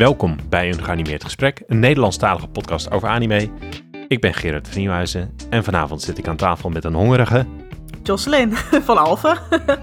[0.00, 3.50] Welkom bij een geanimeerd gesprek, een Nederlandstalige podcast over anime.
[4.08, 7.46] Ik ben Gerard van Nieuwhuizen en vanavond zit ik aan tafel met een hongerige...
[8.02, 8.56] Jocelyn
[8.88, 9.38] van Alphen.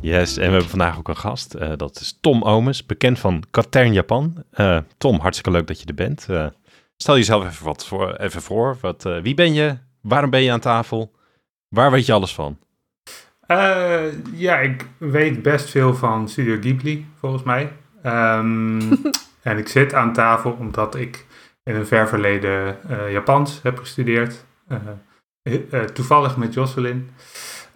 [0.00, 1.54] Yes, en we hebben vandaag ook een gast.
[1.54, 4.44] Uh, dat is Tom Omes, bekend van Katern Japan.
[4.54, 6.26] Uh, Tom, hartstikke leuk dat je er bent.
[6.30, 6.46] Uh,
[6.96, 8.76] stel jezelf even, wat voor, even voor.
[8.80, 9.76] Wat, wie ben je?
[10.00, 11.14] Waarom ben je aan tafel?
[11.68, 12.58] Waar weet je alles van?
[14.32, 17.72] ja, ik weet best veel van Studio Ghibli, volgens mij.
[18.06, 18.78] Um,
[19.42, 21.26] en ik zit aan tafel omdat ik
[21.62, 22.76] in een ver verleden
[23.10, 24.44] Japans heb gestudeerd.
[25.92, 27.10] toevallig met Jocelyn.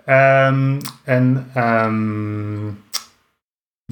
[0.07, 2.83] Um, en um,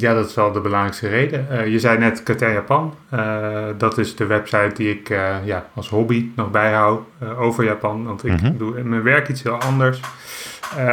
[0.00, 1.46] ja, dat is wel de belangrijkste reden.
[1.50, 2.94] Uh, je zei net Kater Japan.
[3.14, 7.02] Uh, dat is de website die ik uh, ja, als hobby nog bijhoud
[7.38, 8.04] over Japan.
[8.04, 8.58] Want ik mm -hmm.
[8.58, 10.00] doe in mijn werk iets heel anders.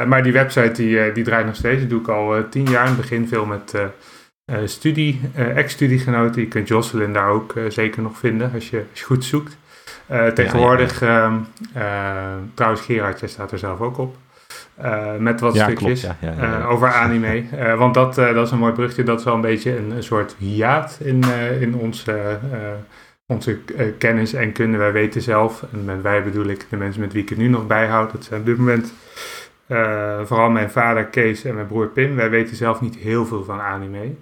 [0.08, 1.82] maar die website die, die draait nog steeds.
[1.82, 2.84] Dat doe ik al tien jaar.
[2.84, 3.74] In het begin veel met
[4.66, 6.42] studie, ex-studiegenoten.
[6.42, 9.58] Je kunt Jocelyn daar ook zeker nog vinden als je, als je goed zoekt.
[10.34, 11.42] tegenwoordig, ja, ja,
[11.74, 12.38] ja.
[12.54, 14.18] trouwens Gerard, jij staat er zelf ook op.
[14.82, 17.44] Uh, met wat ja, stukjes klopt, ja, ja, uh, over anime.
[17.54, 19.04] Uh, want dat, dat is een mooi brugje.
[19.04, 21.24] Dat is wel een beetje een, een soort hiaat in,
[21.60, 22.40] in onze,
[23.26, 23.60] onze
[23.98, 24.78] kennis en kunde.
[24.78, 27.48] Wij weten zelf, en met wij bedoel ik de mensen met wie ik het nu
[27.48, 28.12] nog bijhoud.
[28.12, 28.94] Dat zijn op dit moment
[30.24, 32.16] vooral mijn vader Kees en mijn broer Pim.
[32.16, 34.16] Wij weten zelf niet heel veel van anime.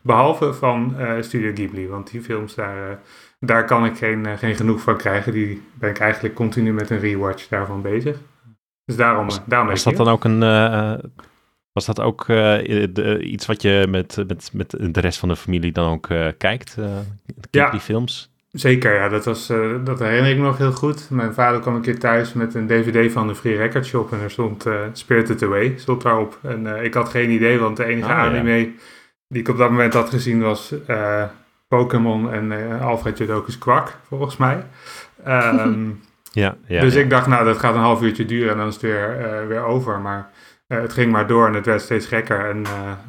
[0.00, 1.88] behalve van Studio Ghibli.
[1.88, 2.98] Want die films daar,
[3.40, 5.32] daar kan ik geen, geen genoeg van krijgen.
[5.32, 8.18] Die ben ik eigenlijk continu met een rewatch daarvan bezig.
[8.84, 10.40] Dus daarom, was, daarom was dat dan ook een.
[11.72, 15.72] Was dat ook de, iets wat je met, met, met de rest van de familie
[15.72, 16.76] dan ook kijkt?
[17.50, 18.33] ja, die films?
[18.54, 19.08] Zeker, ja.
[19.08, 19.46] Dat, was,
[19.84, 21.10] dat herinner ik me nog heel goed.
[21.10, 24.20] Mijn vader kwam een keer thuis met een dvd van de Free Record Shop en
[24.20, 26.38] er stond Spirited Away stond daarop.
[26.42, 28.66] En ik had geen idee, want de enige oh, anime ja.
[29.28, 30.74] die ik op dat moment had gezien was
[31.68, 34.64] Pokémon en Alfred Jodokus Kwak, volgens mij.
[35.26, 36.00] Um,
[36.34, 37.00] Ja, ja, dus ja.
[37.00, 39.46] ik dacht, nou, dat gaat een half uurtje duren en dan is het weer, uh,
[39.46, 40.00] weer over.
[40.00, 40.30] Maar
[40.68, 42.48] uh, het ging maar door en het werd steeds gekker.
[42.48, 42.62] En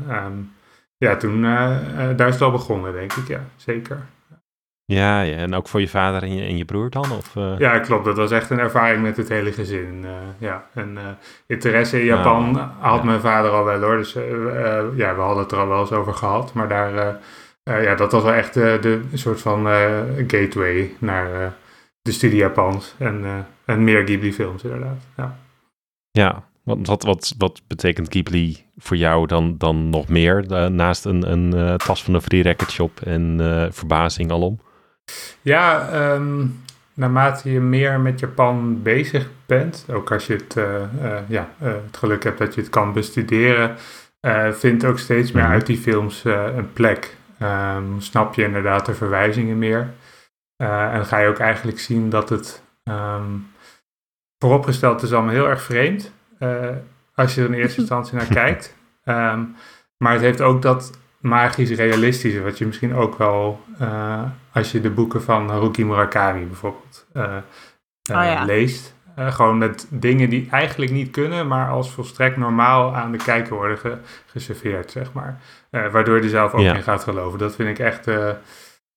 [0.08, 0.52] uh, um,
[0.98, 3.28] ja, toen, daar is het wel begonnen, denk ik.
[3.28, 4.00] Ja, zeker.
[4.86, 7.12] Ja, ja, en ook voor je vader en je, en je broer dan?
[7.12, 8.06] Of, Ja, klopt.
[8.06, 10.06] Dat was echt een ervaring met het hele gezin.
[10.38, 10.98] ja, en
[11.48, 13.06] interesse in Japan Nou, had ja.
[13.06, 13.98] mijn vader al wel hoor.
[13.98, 14.14] Dus
[14.96, 16.54] ja, we hadden het er al wel eens over gehad.
[16.54, 17.18] Maar daar,
[17.64, 19.66] ja, dat was wel echt de soort van
[20.28, 21.54] gateway naar
[22.06, 24.98] de studie Japans en, uh, en meer Ghibli-films, inderdaad.
[25.18, 25.38] Ja,
[26.12, 30.46] ja wat, wat, wat, wat betekent Ghibli voor jou dan, dan nog meer?
[30.52, 33.40] Uh, naast een, een uh, tas van een free record shop en
[33.72, 34.60] verbazing alom?
[35.42, 40.56] Ja, um, naarmate je meer met Japan bezig bent, ook als je het,
[41.28, 43.76] ja, het geluk hebt dat je het kan bestuderen,
[44.52, 45.52] vindt ook steeds meer -hmm.
[45.52, 47.16] uit die films een plek.
[47.42, 49.90] Um, snap je inderdaad de verwijzingen meer.
[50.58, 53.48] En ga je ook eigenlijk zien dat het um,
[54.40, 56.12] vooropgesteld is allemaal heel erg vreemd.
[57.16, 58.76] Als je er in eerste instantie naar kijkt.
[59.06, 59.56] Um,
[59.98, 60.92] maar het heeft ook dat
[61.26, 64.22] magisch realistische, wat je misschien ook wel, uh,
[64.54, 67.42] als je de boeken van Haruki Murakami bijvoorbeeld oh,
[68.04, 68.46] ja.
[68.46, 68.94] leest.
[69.16, 73.78] gewoon met dingen die eigenlijk niet kunnen, maar als volstrekt normaal aan de kijker worden
[73.78, 75.42] ge geserveerd, zeg maar.
[75.70, 76.76] waardoor je er zelf ook ja.
[76.76, 77.40] in gaat geloven.
[77.40, 78.08] Dat vind ik echt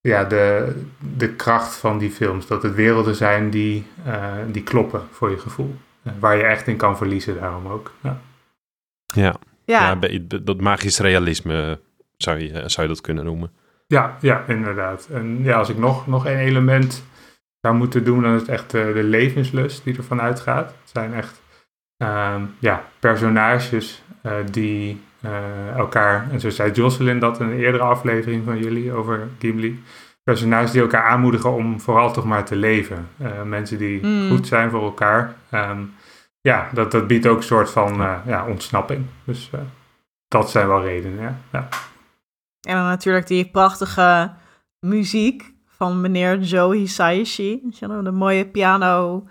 [0.01, 2.47] ja, de, de kracht van die films.
[2.47, 5.77] Dat het werelden zijn die, uh, die kloppen voor je gevoel.
[6.03, 7.93] Uh, waar je echt in kan verliezen, daarom ook.
[8.01, 8.21] Ja,
[9.07, 9.37] ja.
[9.65, 9.99] ja.
[10.01, 11.81] ja dat magisch realisme
[12.23, 13.51] zou je, zou je dat kunnen noemen.
[13.87, 15.09] Ja, ja, inderdaad.
[15.13, 17.05] En ja, als ik nog, nog één element
[17.61, 20.67] zou moeten doen, dan is het echt uh, de levenslust die ervan uitgaat.
[20.69, 21.41] Het zijn echt
[22.59, 24.03] ja, personages
[24.51, 29.29] die uh, elkaar, en zo zei Jocelyn dat in een eerdere aflevering van jullie over
[29.39, 29.83] Ghibli,
[30.23, 33.09] personages die elkaar aanmoedigen om vooral toch maar te leven.
[33.23, 34.29] Uh, mensen die mm.
[34.31, 35.35] goed zijn voor elkaar.
[35.55, 35.95] Um,
[36.41, 39.07] ja, dat, dat biedt ook een soort van uh, ja, ontsnapping.
[39.25, 39.51] Dus
[40.29, 41.39] dat zijn wel redenen, ja.
[41.53, 41.69] ja.
[42.61, 44.33] En dan natuurlijk die prachtige
[44.81, 47.63] muziek van meneer Joe Hisaishi.
[47.81, 49.25] De mooie piano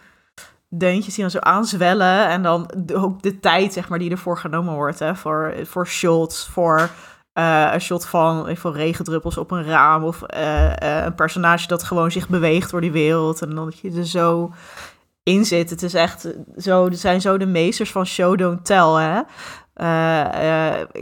[0.70, 2.28] deuntjes die dan zo aanzwellen.
[2.28, 5.00] En dan ook de tijd, zeg maar, die ervoor genomen wordt.
[5.00, 6.90] Hè, voor, voor shots, voor
[7.34, 10.04] uh, een shot van voor regendruppels op een raam.
[10.04, 13.42] Of uh, uh, een personage dat gewoon zich beweegt door die wereld.
[13.42, 14.54] En dan dat je er zo
[15.24, 15.70] in zit.
[15.70, 16.28] Het is echt
[16.58, 19.22] zo, er zijn zo de meesters van show don't tell, hè.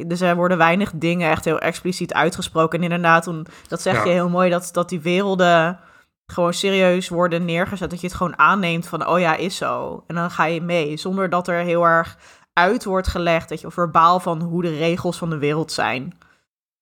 [0.07, 2.77] Dus er worden weinig dingen echt heel expliciet uitgesproken.
[2.79, 3.31] En inderdaad,
[3.67, 4.03] dat zeg ja.
[4.03, 5.79] je heel mooi, dat, dat die werelden
[6.25, 7.89] gewoon serieus worden neergezet.
[7.89, 10.03] Dat je het gewoon aanneemt van, oh ja, is zo.
[10.07, 12.17] En dan ga je mee, zonder dat er heel erg
[12.53, 16.17] uit wordt gelegd, dat je verbaal van hoe de regels van de wereld zijn.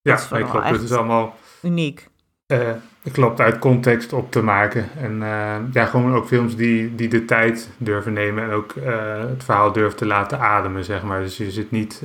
[0.01, 0.69] Ja, nee, klopt.
[0.69, 2.09] Het is allemaal uniek.
[2.47, 2.69] Uh,
[3.11, 4.89] klopt, uit context op te maken.
[4.97, 9.19] En uh, ja, gewoon ook films die, die de tijd durven nemen en ook uh,
[9.19, 11.19] het verhaal durven te laten ademen, zeg maar.
[11.19, 12.01] Dus je zit niet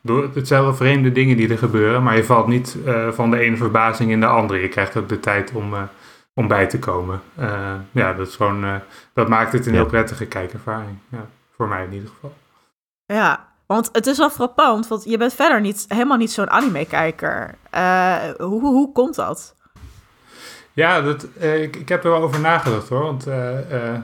[0.00, 2.76] door hetzelfde vreemde dingen die er gebeuren, maar je valt niet
[3.10, 4.60] van de ene verbazing in de andere.
[4.60, 5.74] Je krijgt ook de tijd om,
[6.34, 7.20] om bij te komen.
[7.90, 8.80] ja, dat is gewoon,
[9.12, 10.98] dat maakt het een heel prettige kijkervaring.
[11.08, 12.34] Ja, voor mij in ieder geval.
[13.06, 17.54] Ja, want het is wel frappant, want je bent verder niet, helemaal niet zo'n anime-kijker.
[17.74, 19.54] Uh, hoe, hoe komt dat?
[20.72, 23.02] Ja, dat, uh, ik, ik heb er wel over nagedacht hoor.
[23.02, 23.34] Want uh,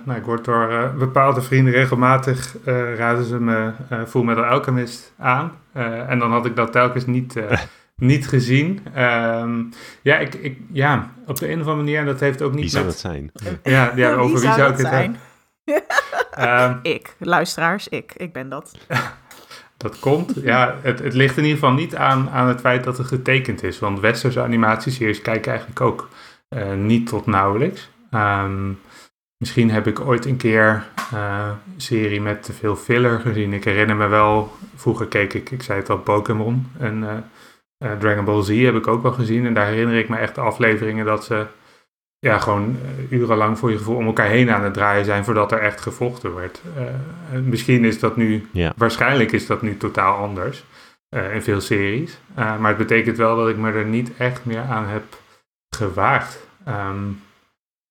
[0.05, 2.56] nou, ik word door bepaalde vrienden regelmatig
[2.96, 3.72] raden ze me
[4.06, 5.52] Full Metal Alchemist aan.
[6.08, 7.40] en dan had ik dat telkens niet,
[7.96, 8.81] niet gezien.
[8.99, 9.72] Um,
[10.02, 12.61] ja, ik, ik, ja, op de een of andere manier, en dat heeft ook niet
[12.61, 13.32] Wie zou het zijn?
[13.62, 15.16] Ja, ja over wie, zou ik het zijn?
[16.38, 18.12] um, ik, luisteraars, ik.
[18.16, 18.72] Ik ben dat.
[19.76, 20.35] Dat komt.
[20.43, 23.62] Ja, het, het ligt in ieder geval niet aan, aan het feit dat het getekend
[23.62, 23.79] is.
[23.79, 26.09] Want westerse animatieseries kijken eigenlijk ook
[26.49, 27.91] uh, niet tot nauwelijks.
[28.11, 28.81] Um,
[29.37, 30.85] misschien heb ik ooit een keer
[31.15, 33.53] uh, serie met te veel filler gezien.
[33.53, 37.03] Ik herinner me wel, vroeger keek ik, ik zei het al, Pokémon en
[37.79, 39.47] uh, Dragon Ball Z heb ik ook wel gezien.
[39.47, 41.47] En daar herinner ik me echt de afleveringen dat ze
[42.25, 42.76] ja, gewoon
[43.11, 45.81] uh, urenlang voor je gevoel om elkaar heen aan het draaien zijn voordat er echt
[45.81, 46.62] gevochten werd.
[46.76, 48.73] Uh, misschien is dat nu, ja.
[48.76, 50.65] waarschijnlijk is dat nu totaal anders
[51.11, 52.19] uh, in veel series.
[52.35, 55.03] maar het betekent wel dat ik me er niet echt meer aan heb
[55.76, 56.47] gewaagd.
[56.69, 57.21] Um,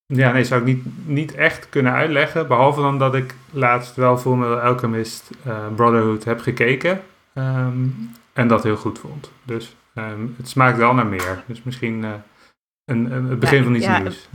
[0.06, 2.48] ja, nee, zou ik niet, niet echt kunnen uitleggen.
[2.48, 5.30] Behalve dan dat ik laatst wel voor me Alchemist
[5.76, 7.02] Brotherhood heb gekeken.
[7.34, 9.32] Um, en dat heel goed vond.
[9.44, 11.44] Dus um, het smaakt wel naar meer.
[11.46, 12.06] Dus misschien
[12.86, 14.28] een, een, het begin van iets ja, nieuws.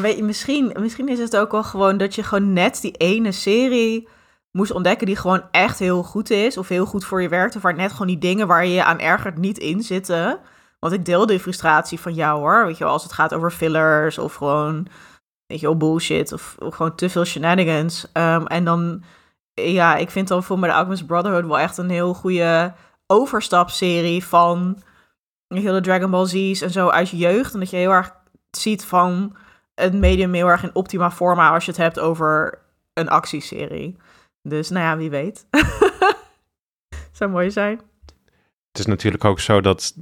[0.00, 3.32] Weet je, misschien, misschien is het ook wel gewoon dat je gewoon net die ene
[3.32, 4.08] serie
[4.50, 6.56] moest ontdekken die gewoon echt heel goed is.
[6.56, 7.56] Of heel goed voor je werkt.
[7.56, 10.38] Of waar net gewoon die dingen waar je je aan ergert niet in zitten.
[10.78, 12.66] Want ik deel de frustratie van jou hoor.
[12.66, 14.86] Weet je wel, als het gaat over fillers of gewoon,
[15.46, 16.32] weet je wel, bullshit.
[16.32, 18.06] Of, gewoon te veel shenanigans.
[18.12, 19.02] Um, en dan,
[19.54, 22.74] ja, ik vind dan voor me de Alchemist Brotherhood wel echt een heel goede
[23.06, 24.82] overstapserie van
[25.62, 27.54] hele Dragon Ball Z's en zo uit je jeugd.
[27.54, 28.12] En dat je heel erg
[28.50, 29.36] ziet van
[29.74, 32.58] het medium heel erg in optima forma als je het hebt over
[32.92, 33.96] een actieserie.
[34.42, 35.46] Dus nou ja, wie weet.
[37.12, 37.80] Zou mooi zijn.
[38.68, 39.94] Het is natuurlijk ook zo dat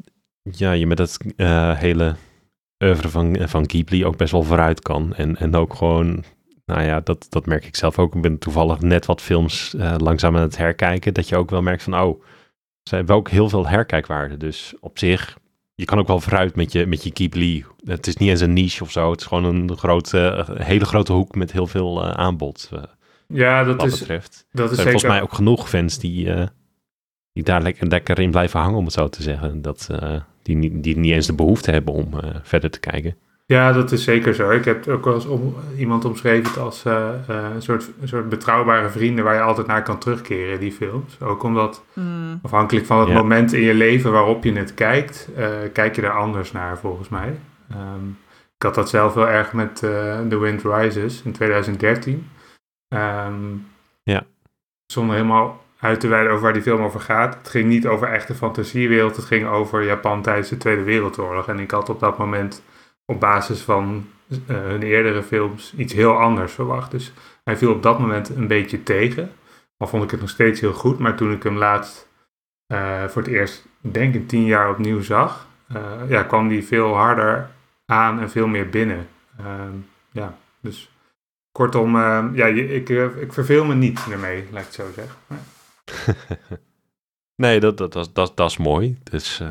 [0.42, 2.14] ja, je met het uh, hele
[2.84, 5.14] oeuvre van, van Ghibli ook best wel vooruit kan.
[5.14, 6.24] En, en ook gewoon,
[6.64, 8.14] nou ja, dat, dat merk ik zelf ook.
[8.14, 11.14] Ik ben toevallig net wat films uh, langzaam aan het herkijken.
[11.14, 12.22] Dat je ook wel merkt van, oh,
[12.82, 14.36] ze hebben ook heel veel herkijkwaarde.
[14.36, 15.38] Dus op zich
[15.74, 17.64] je kan ook wel vooruit met je, met je Ghibli.
[17.84, 19.10] Het is niet eens een niche of zo.
[19.10, 22.70] Het is gewoon een grote, hele grote hoek met heel veel uh, aanbod.
[22.72, 22.82] Uh,
[23.26, 24.46] ja, dat is, betreft.
[24.52, 26.46] Dat is er zijn volgens mij ook genoeg fans die, uh,
[27.32, 29.62] die daar lekker, lekker in blijven hangen, om het zo te zeggen.
[29.62, 29.88] Dat,
[30.42, 32.10] die, die niet eens de behoefte hebben om
[32.42, 33.16] verder te kijken.
[33.52, 34.50] Ja, dat is zeker zo.
[34.50, 36.92] Ik heb ook wel eens om, iemand omschreven als uh,
[37.30, 41.20] uh, een, soort, een soort betrouwbare vrienden waar je altijd naar kan terugkeren, die films.
[41.20, 42.38] Ook omdat, mm.
[42.42, 43.14] afhankelijk van het ja.
[43.14, 47.08] moment in je leven waarop je het kijkt, uh, kijk je er anders naar, volgens
[47.08, 47.38] mij.
[47.72, 48.18] Um,
[48.56, 49.76] ik had dat zelf wel erg met
[50.28, 52.30] The Wind Rises in 2013.
[52.88, 53.66] Um,
[54.02, 54.26] ja.
[54.86, 57.34] Zonder helemaal uit te wijden over waar die film over gaat.
[57.34, 61.48] Het ging niet over echte fantasiewereld, het ging over Japan tijdens de Tweede Wereldoorlog.
[61.48, 62.62] En ik had op dat moment
[63.12, 66.90] op basis van uh, hun eerdere films iets heel anders verwacht.
[66.90, 67.12] Dus
[67.44, 69.32] hij viel op dat moment een beetje tegen.
[69.76, 70.98] Al vond ik het nog steeds heel goed.
[70.98, 72.08] Maar toen ik hem laatst
[72.72, 76.94] uh, voor het eerst, denk ik, tien jaar opnieuw zag, uh, ja, kwam die veel
[76.94, 77.50] harder
[77.86, 79.08] aan en veel meer binnen.
[79.38, 79.74] Ehm,
[80.10, 80.90] ja, dus
[81.52, 82.88] kortom, ehm, ja, ik,
[83.20, 85.16] ik verveel me niet ermee, laat ik het zo zeggen.
[87.42, 88.98] nee, dat, dat, dat, dat, dat is mooi.
[89.02, 89.42] Dus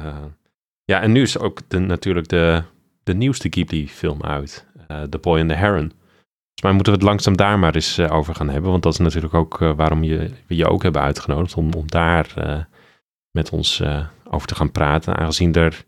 [0.84, 2.64] ja, en nu is ook natuurlijk de
[3.04, 4.66] de nieuwste Ghibli-film uit.
[4.92, 5.92] Uh, the Boy and the Heron.
[5.92, 8.72] Volgens mij moeten we het langzaam daar maar eens uh, over gaan hebben.
[8.72, 11.56] Want dat is natuurlijk ook uh, waarom je, we je ook hebben uitgenodigd.
[11.56, 12.34] Om, om daar
[13.32, 13.84] met ons
[14.30, 15.18] over te gaan praten.
[15.18, 15.86] Aangezien er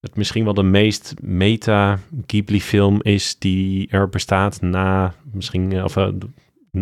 [0.00, 5.84] het misschien wel de meest meta-Ghibli-film is die er bestaat na misschien...
[5.84, 5.96] Of,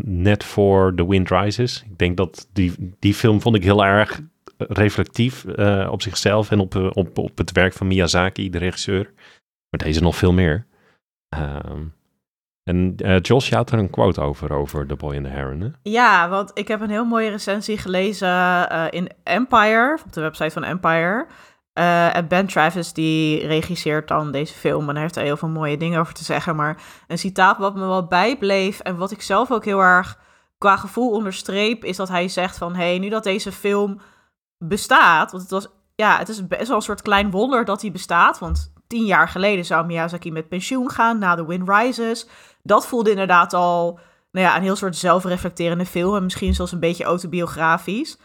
[0.07, 1.83] net voor The Wind Rises.
[1.91, 4.21] Ik denk dat die, die film vond ik heel erg
[4.57, 5.45] reflectief
[5.91, 9.13] op zichzelf en op, op, op het werk van Miyazaki, de regisseur.
[9.71, 10.67] Maar deze nog veel meer.
[11.37, 11.95] Um,
[12.63, 15.61] en uh, Josh, je had er een quote over, over The Boy and the Heron.
[15.61, 15.69] Hè?
[15.83, 20.51] Ja, want ik heb een heel mooie recensie gelezen uh, in Empire, op de website
[20.51, 21.27] van Empire.
[21.79, 25.49] Uh, en Ben Travis, die regisseert dan deze film en hij heeft er heel veel
[25.49, 26.57] mooie dingen over te zeggen.
[26.57, 30.19] Maar een citaat wat me wel bijbleef en wat ik zelf ook heel erg
[30.59, 34.01] qua gevoel onderstreep, is dat hij zegt van, hé, hey, nu dat deze film
[34.59, 37.91] bestaat, want het was, ja, het is best wel een soort klein wonder dat hij
[37.91, 42.27] bestaat, want tien jaar geleden zou Miyazaki met pensioen gaan na The Wind Rises.
[42.63, 43.99] Dat voelde inderdaad al
[44.33, 46.15] nou ja, een heel soort zelfreflecterende film.
[46.17, 48.19] En misschien zelfs een beetje autobiografisch.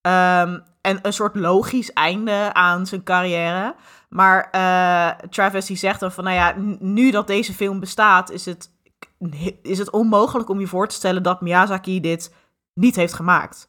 [0.00, 3.74] Ehm, en een soort logisch einde aan zijn carrière.
[4.08, 8.44] Maar uh, Travis die zegt dan van, nou ja, nu dat deze film bestaat, is
[8.44, 8.70] het,
[9.62, 12.34] is het onmogelijk om je voor te stellen dat Miyazaki dit
[12.74, 13.68] niet heeft gemaakt.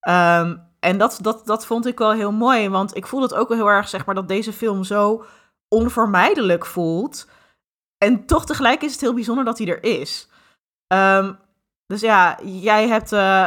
[0.00, 3.48] Ehm, en dat, dat, dat vond ik wel heel mooi, want ik voel het ook
[3.48, 5.24] wel heel erg, zeg maar, dat deze film zo
[5.70, 7.28] onvermijdelijk voelt.
[7.98, 10.28] En toch tegelijk is het heel bijzonder dat hij er is.
[10.92, 11.38] Um,
[11.86, 13.46] dus ja, jij, hebt, uh,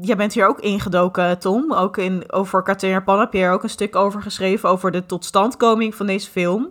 [0.00, 1.72] jij bent hier ook ingedoken, Tom.
[1.72, 4.68] Ook in, over Katerina Japan heb je er ook een stuk over geschreven...
[4.68, 6.62] over de totstandkoming van deze film.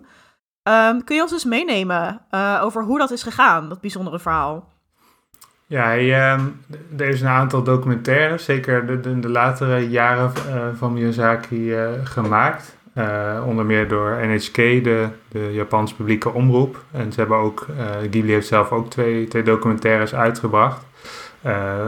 [0.70, 4.72] Um, kun je ons eens meenemen uh, over hoe dat is gegaan, dat bijzondere verhaal?
[5.66, 6.40] Ja, hij, uh,
[6.98, 10.34] er is een aantal documentaires, zeker de, de, de latere jaren
[10.78, 12.78] van Miyazaki, gemaakt.
[13.46, 16.84] Onder meer door NHK, de, de Japanse publieke omroep.
[16.92, 17.68] En ze hebben ook,
[18.00, 20.86] Ghibli heeft zelf ook twee, twee documentaires uitgebracht.
[21.44, 21.88] Eh,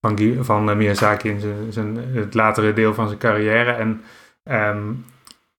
[0.00, 3.70] van, van eh, Miyazaki in zijn, zijn, het latere deel van zijn carrière.
[3.70, 4.02] En
[4.44, 5.04] um,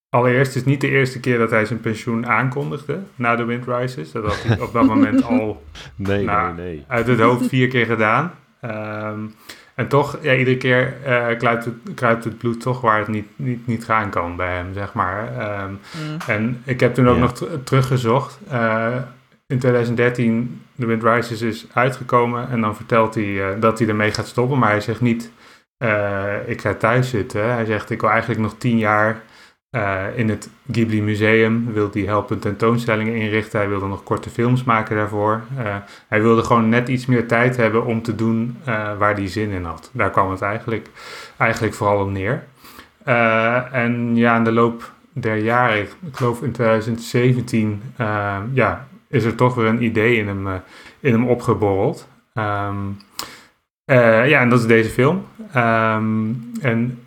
[0.09, 3.67] allereerst is het niet de eerste keer dat hij zijn pensioen aankondigde na de Wind
[3.67, 4.11] Rises.
[4.11, 5.63] Dat had hij op dat moment al
[5.95, 6.85] nee, nou, nee, nee.
[6.87, 8.33] uit het hoofd vier keer gedaan.
[8.61, 9.33] Um,
[9.75, 13.27] en toch, ja, iedere keer uh, kruipt, het, kruipt het bloed toch waar het niet,
[13.35, 15.27] niet, niet gaan kan bij hem, zeg maar.
[15.63, 16.17] Um, mm.
[16.27, 18.39] En ik heb toen ook nog teruggezocht.
[18.51, 18.95] Uh,
[19.47, 24.11] in 2013 The Wind Rises is uitgekomen en dan vertelt hij uh, dat hij ermee
[24.11, 24.59] gaat stoppen.
[24.59, 25.31] Maar hij zegt niet,
[25.79, 27.53] uh, ik ga thuis zitten.
[27.53, 29.21] Hij zegt, ik wil eigenlijk nog tien jaar
[29.75, 31.73] uh, in het Ghibli Museum.
[31.73, 33.59] Wil hij helpen tentoonstellingen inrichten.
[33.59, 35.41] Hij wilde nog korte films maken daarvoor.
[36.07, 38.57] hij wilde gewoon net iets meer tijd hebben om te doen
[38.97, 39.89] waar hij zin in had.
[39.93, 40.89] Daar kwam het eigenlijk,
[41.37, 42.43] eigenlijk vooral op neer.
[43.71, 47.81] en ja, in de loop der jaren, ik geloof in 2017,
[48.53, 50.47] ja, is er toch weer een idee in hem,
[50.99, 52.07] in hem opgeborreld.
[53.85, 55.25] Uh, ja, en dat is deze film.
[55.55, 56.99] Um, en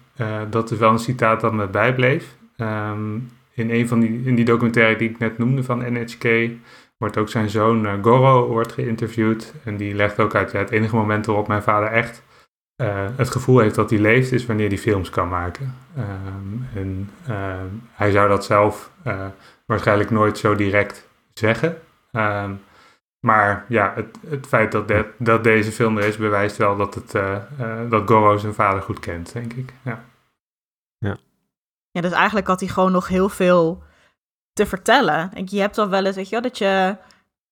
[0.50, 2.36] dat is wel een citaat dat me bijbleef.
[2.60, 6.50] Um, in een van die, in die documentaire die ik net noemde van NHK
[6.96, 9.54] wordt ook zijn zoon Goro wordt geïnterviewd.
[9.64, 12.22] En die legt ook uit, ja, het enige moment waarop mijn vader echt
[13.16, 15.74] het gevoel heeft dat hij leeft, is wanneer hij films kan maken.
[16.74, 17.10] en
[17.92, 18.90] hij zou dat zelf
[19.66, 21.78] waarschijnlijk nooit zo direct zeggen.
[23.20, 27.12] Maar ja, het, het feit dat, dat deze film er is, bewijst wel dat, het,
[27.90, 29.72] dat Goro zijn vader goed kent, denk ik.
[29.82, 30.04] Ja.
[31.98, 33.82] Ja, dus eigenlijk had hij gewoon nog heel veel
[34.52, 35.32] te vertellen.
[35.34, 36.96] En je hebt dan wel eens, weet je dat je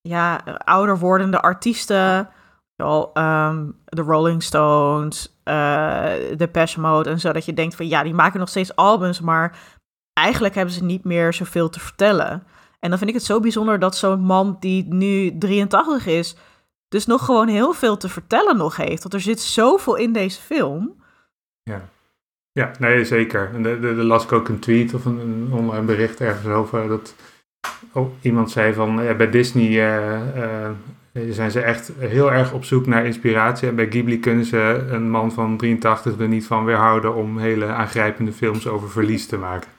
[0.00, 2.28] ja, ouder wordende artiesten,
[2.76, 8.40] de Rolling Stones, de Pesh Mode en zo, dat je denkt van ja, die maken
[8.40, 9.58] nog steeds albums, maar
[10.12, 12.46] eigenlijk hebben ze niet meer zoveel te vertellen.
[12.80, 16.36] En dan vind ik het zo bijzonder dat zo'n man die nu 83 is,
[16.88, 19.02] dus nog gewoon heel veel te vertellen nog heeft.
[19.02, 21.04] Want er zit zoveel in deze film.
[21.62, 21.88] Ja,
[22.56, 23.50] ja nee, zeker.
[23.54, 26.88] En de, de, las ik ook een tweet of een, een online bericht ergens over
[26.88, 27.14] dat
[27.92, 30.72] oh, iemand zei van ja, bij Disney uh,
[31.12, 33.68] uh, zijn ze echt heel erg op zoek naar inspiratie.
[33.68, 37.66] En bij Ghibli kunnen ze een man van 83 er niet van weerhouden om hele
[37.66, 39.70] aangrijpende films over verlies te maken.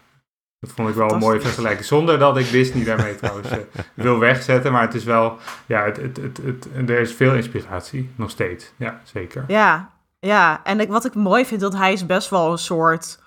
[0.60, 1.86] Dat vond ik wel een mooie vergelijking.
[1.86, 3.58] Zonder dat ik Disney daarmee trouwens uh,
[3.94, 4.72] wil wegzetten.
[4.72, 8.74] Maar het is wel, ja, het, het, het, er is veel inspiratie, nog steeds.
[8.76, 9.44] Ja, zeker.
[9.48, 9.97] Ja,
[10.28, 10.64] ja.
[10.64, 13.20] en ik, wat ik mooi vind, dat hij is best wel een soort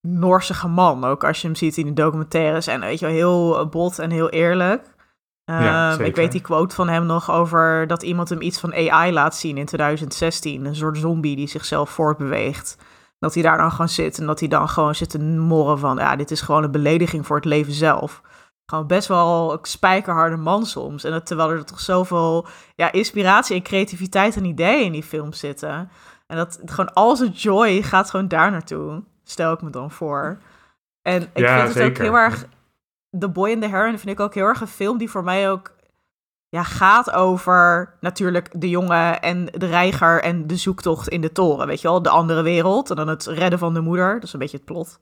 [0.00, 1.04] Noorsige man.
[1.04, 2.66] Ook als je hem ziet in de documentaires.
[2.66, 4.96] En weet je wel, heel bot en heel eerlijk.
[5.44, 8.74] Ja, um, ik weet die quote van hem nog over dat iemand hem iets van
[8.74, 10.64] AI laat zien in 2016.
[10.64, 12.76] Een soort zombie die zichzelf voortbeweegt.
[13.18, 15.96] Dat hij daar dan gewoon zit en dat hij dan gewoon zit te morren van,
[15.96, 18.22] ja, dit is gewoon een belediging voor het leven zelf.
[18.66, 21.04] Gewoon best wel spijkerharde man soms.
[21.04, 25.32] En dat, terwijl er toch zoveel ja, inspiratie en creativiteit en ideeën in die film
[25.32, 25.90] zitten.
[26.28, 30.38] En dat gewoon al zijn joy gaat gewoon daar naartoe, stel ik me dan voor.
[31.02, 32.46] En ik ja, vind het ook heel erg...
[33.18, 35.50] The Boy and the Heron vind ik ook heel erg een film die voor mij
[35.50, 35.72] ook
[36.48, 41.66] ja, gaat over natuurlijk de jongen en de reiger en de zoektocht in de toren.
[41.66, 44.14] Weet je wel, de andere wereld en dan het redden van de moeder.
[44.14, 45.00] Dat is een beetje het plot.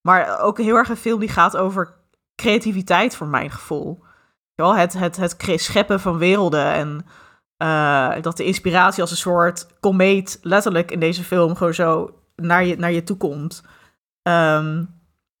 [0.00, 1.94] Maar ook heel erg een film die gaat over
[2.34, 4.04] creativiteit, voor mijn gevoel.
[4.54, 7.06] Wel, het, het, het scheppen van werelden en
[7.62, 12.64] uh, dat de inspiratie als een soort komeet letterlijk in deze film gewoon zo naar
[12.64, 13.62] je, naar je toe komt.
[14.22, 14.88] Um,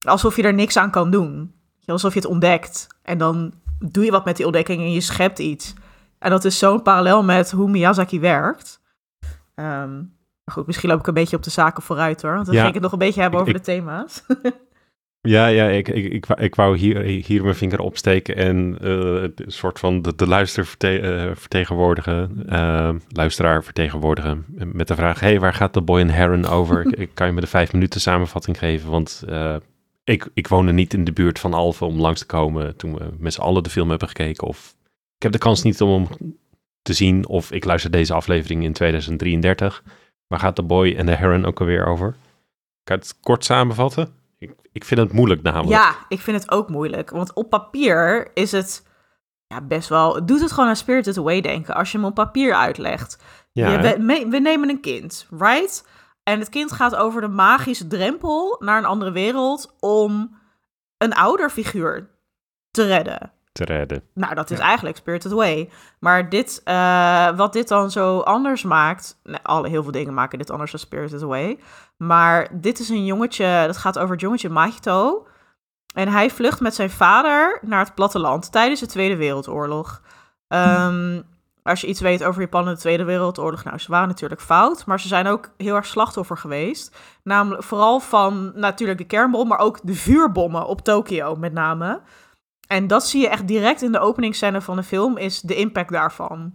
[0.06, 1.54] alsof je er niks aan kan doen.
[1.84, 2.86] Alsof je het ontdekt.
[3.02, 5.74] En dan doe je wat met die ontdekking en je schept iets.
[6.18, 8.80] En dat is zo'n parallel met hoe Miyazaki werkt.
[9.54, 12.34] Um, maar goed, misschien loop ik een beetje op de zaken vooruit hoor.
[12.34, 14.22] Want dan ja, ging ik het nog een beetje hebben over de thema's.
[15.28, 19.22] Ja, ja ik, ik, ik, wou- ik wou hier, hier mijn vinger opsteken en eh,
[19.22, 25.20] een soort van de, de luister verte- eh, vertegenwoordigen, eh, luisteraar vertegenwoordigen met de vraag,
[25.20, 26.86] hey, waar gaat The Boy and Heron over?
[27.00, 29.56] Ik- kan je me de vijf minuten samenvatting geven, want eh,
[30.04, 33.04] ik, ik woonde niet in de buurt van Alphen om langs te komen toen we
[33.18, 34.46] met z'n allen de film hebben gekeken.
[34.46, 34.74] Of
[35.16, 36.36] ik heb de kans niet om hem
[36.82, 39.82] te zien of ik luister deze aflevering in 2033.
[40.26, 42.14] Waar gaat The Boy and the Heron ook alweer over?
[42.84, 44.20] Kan je het kort samenvatten?
[44.42, 45.70] Ik, ik vind het moeilijk namelijk.
[45.82, 47.10] Ja, ik vind het ook moeilijk.
[47.10, 48.86] Want op papier is het
[49.46, 50.14] ja, best wel...
[50.14, 51.74] Het doet het gewoon aan Spirited Away denken.
[51.74, 53.22] Als je hem op papier uitlegt.
[53.52, 55.88] Ja, Je- we, we nemen een kind, right?
[56.22, 59.76] En het kind gaat over de magische drempel naar een andere wereld...
[59.80, 60.38] om
[60.98, 62.10] een ouderfiguur
[62.70, 63.32] te redden.
[63.52, 64.02] Te redden.
[64.14, 64.64] Nou, dat is Ja.
[64.64, 65.70] eigenlijk Spirited Away.
[65.98, 69.20] Maar dit, eh, wat dit dan zo anders maakt...
[69.22, 71.58] Nee, alle, heel veel dingen maken dit anders dan Spirited Away.
[71.96, 73.62] Maar dit is een jongetje...
[73.66, 75.26] Dat gaat over het jongetje Mahito.
[75.94, 78.52] En hij vlucht met zijn vader naar het platteland...
[78.52, 80.02] tijdens de Tweede Wereldoorlog.
[80.48, 81.20] Ehm,
[81.62, 83.64] als je iets weet over Japan in de Tweede Wereldoorlog...
[83.64, 84.86] Nou, ze waren natuurlijk fout.
[84.86, 86.96] Maar ze zijn ook heel erg slachtoffer geweest.
[87.22, 89.48] Namelijk vooral van natuurlijk de kernbom...
[89.48, 92.00] maar ook de vuurbommen op Tokio met name...
[92.72, 95.90] En dat zie je echt direct in de openingsscène van de film, is de impact
[95.90, 96.52] daarvan.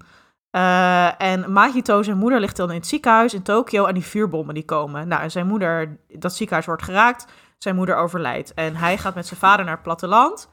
[0.49, 4.53] Eh, en Mahito, zijn moeder, ligt dan in het ziekenhuis in Tokio en die vuurbommen
[4.53, 5.07] die komen.
[5.07, 7.25] Nou, en zijn moeder, dat ziekenhuis wordt geraakt,
[7.57, 8.53] zijn moeder overlijdt.
[8.53, 10.49] En hij gaat met zijn vader naar het platteland.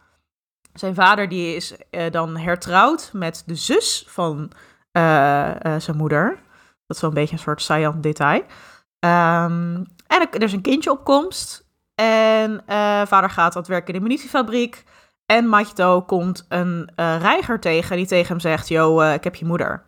[0.72, 4.50] Zijn vader die is eh, dan hertrouwd met de zus van
[4.92, 6.28] eh, zijn moeder.
[6.86, 8.42] Dat is wel een beetje een soort saillant detail.
[8.98, 11.68] Ehm, en er, er is een kindje op komst.
[11.94, 12.62] En
[13.06, 14.84] vader gaat aan het werk in de munitiefabriek.
[15.26, 19.34] En Mahito komt een eh, reiger tegen die tegen hem zegt: Yo, eh, ik heb
[19.34, 19.82] je moeder.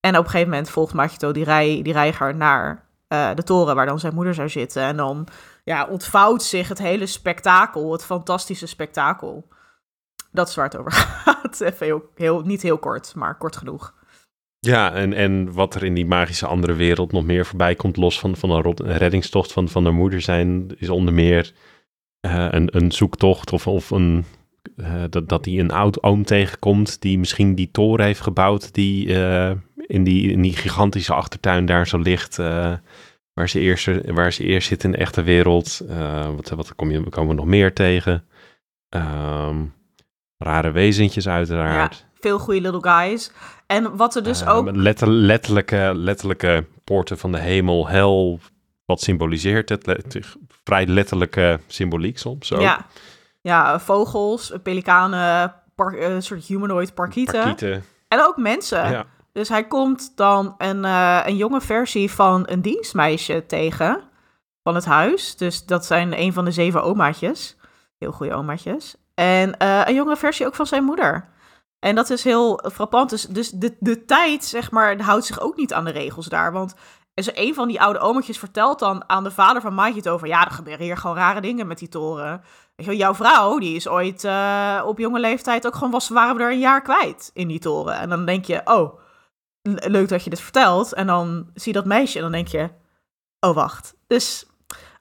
[0.00, 3.74] En op een gegeven moment volgt Mahito die, rei, die reiger naar eh, de toren
[3.74, 4.82] waar dan zijn moeder zou zitten.
[4.82, 5.28] En dan
[5.64, 9.48] ja, ontvouwt zich het hele spektakel, het fantastische spektakel.
[10.30, 10.92] Dat is waar het over
[11.24, 11.60] gaat.
[11.60, 13.94] Even heel, niet heel kort, maar kort genoeg.
[14.58, 18.20] Ja, en, en wat er in die magische andere wereld nog meer voorbij komt, los
[18.20, 21.52] van, van een, reddingstocht van, van de moeder zijn, is onder meer
[22.20, 24.24] een, een zoektocht of, of een,
[24.76, 29.14] eh, dat, dat hij een oud oom tegenkomt die misschien die toren heeft gebouwd die
[29.24, 29.50] eh,
[29.86, 32.72] in, die in die gigantische achtertuin daar zo ligt, eh,
[33.32, 35.80] waar, ze eerst, waar ze eerst zit in de echte wereld.
[36.36, 38.24] Wat, wat kom je, komen we nog meer tegen?
[38.88, 39.64] Ehm,
[40.38, 42.06] rare wezentjes uiteraard.
[42.20, 43.32] Veel goede little guys.
[43.66, 44.70] En wat er dus ook.
[44.76, 48.40] letter- letterlijke, letterlijke poorten van de hemel, hel,
[48.84, 50.18] wat symboliseert het?
[50.64, 52.60] Vrij letterlijke symboliek soms ook.
[52.60, 52.86] Ja,
[53.42, 57.42] ja, vogels, pelikanen, par, eh, een soort humanoid parkieten.
[57.42, 57.84] Parkieten.
[58.08, 58.90] En ook mensen.
[58.90, 59.04] Ja.
[59.32, 64.02] Dus hij komt dan een, eh, een jonge versie van een dienstmeisje tegen
[64.62, 65.36] van het huis.
[65.36, 67.56] Dus dat zijn een van de zeven omaatjes.
[67.98, 68.96] Heel goede omaatjes.
[69.14, 71.28] En eh, een jonge versie ook van zijn moeder.
[71.78, 73.10] En dat is heel frappant.
[73.10, 76.52] Dus, dus de, de tijd, zeg maar, houdt zich ook niet aan de regels daar.
[76.52, 76.74] Want
[77.14, 80.26] dus een van die oude omertjes vertelt dan aan de vader van Mahito over...
[80.26, 82.42] ja, er gebeuren hier gewoon rare dingen met die toren.
[82.74, 85.90] Weet jouw vrouw, die is ooit eh, op jonge leeftijd ook gewoon...
[85.90, 87.98] Was, waren we er een jaar kwijt in die toren.
[87.98, 88.98] En dan denk je, oh,
[89.62, 90.92] le- leuk dat je dit vertelt.
[90.94, 92.70] En dan zie je dat meisje en dan denk je,
[93.40, 93.94] oh, wacht.
[94.06, 94.46] Dus,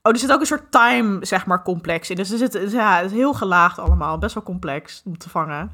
[0.02, 2.16] oh, er zit ook een soort time, zeg maar, complex in.
[2.16, 4.18] Dus er zit, ja, het is heel gelaagd allemaal.
[4.18, 5.72] Best wel complex om te vangen.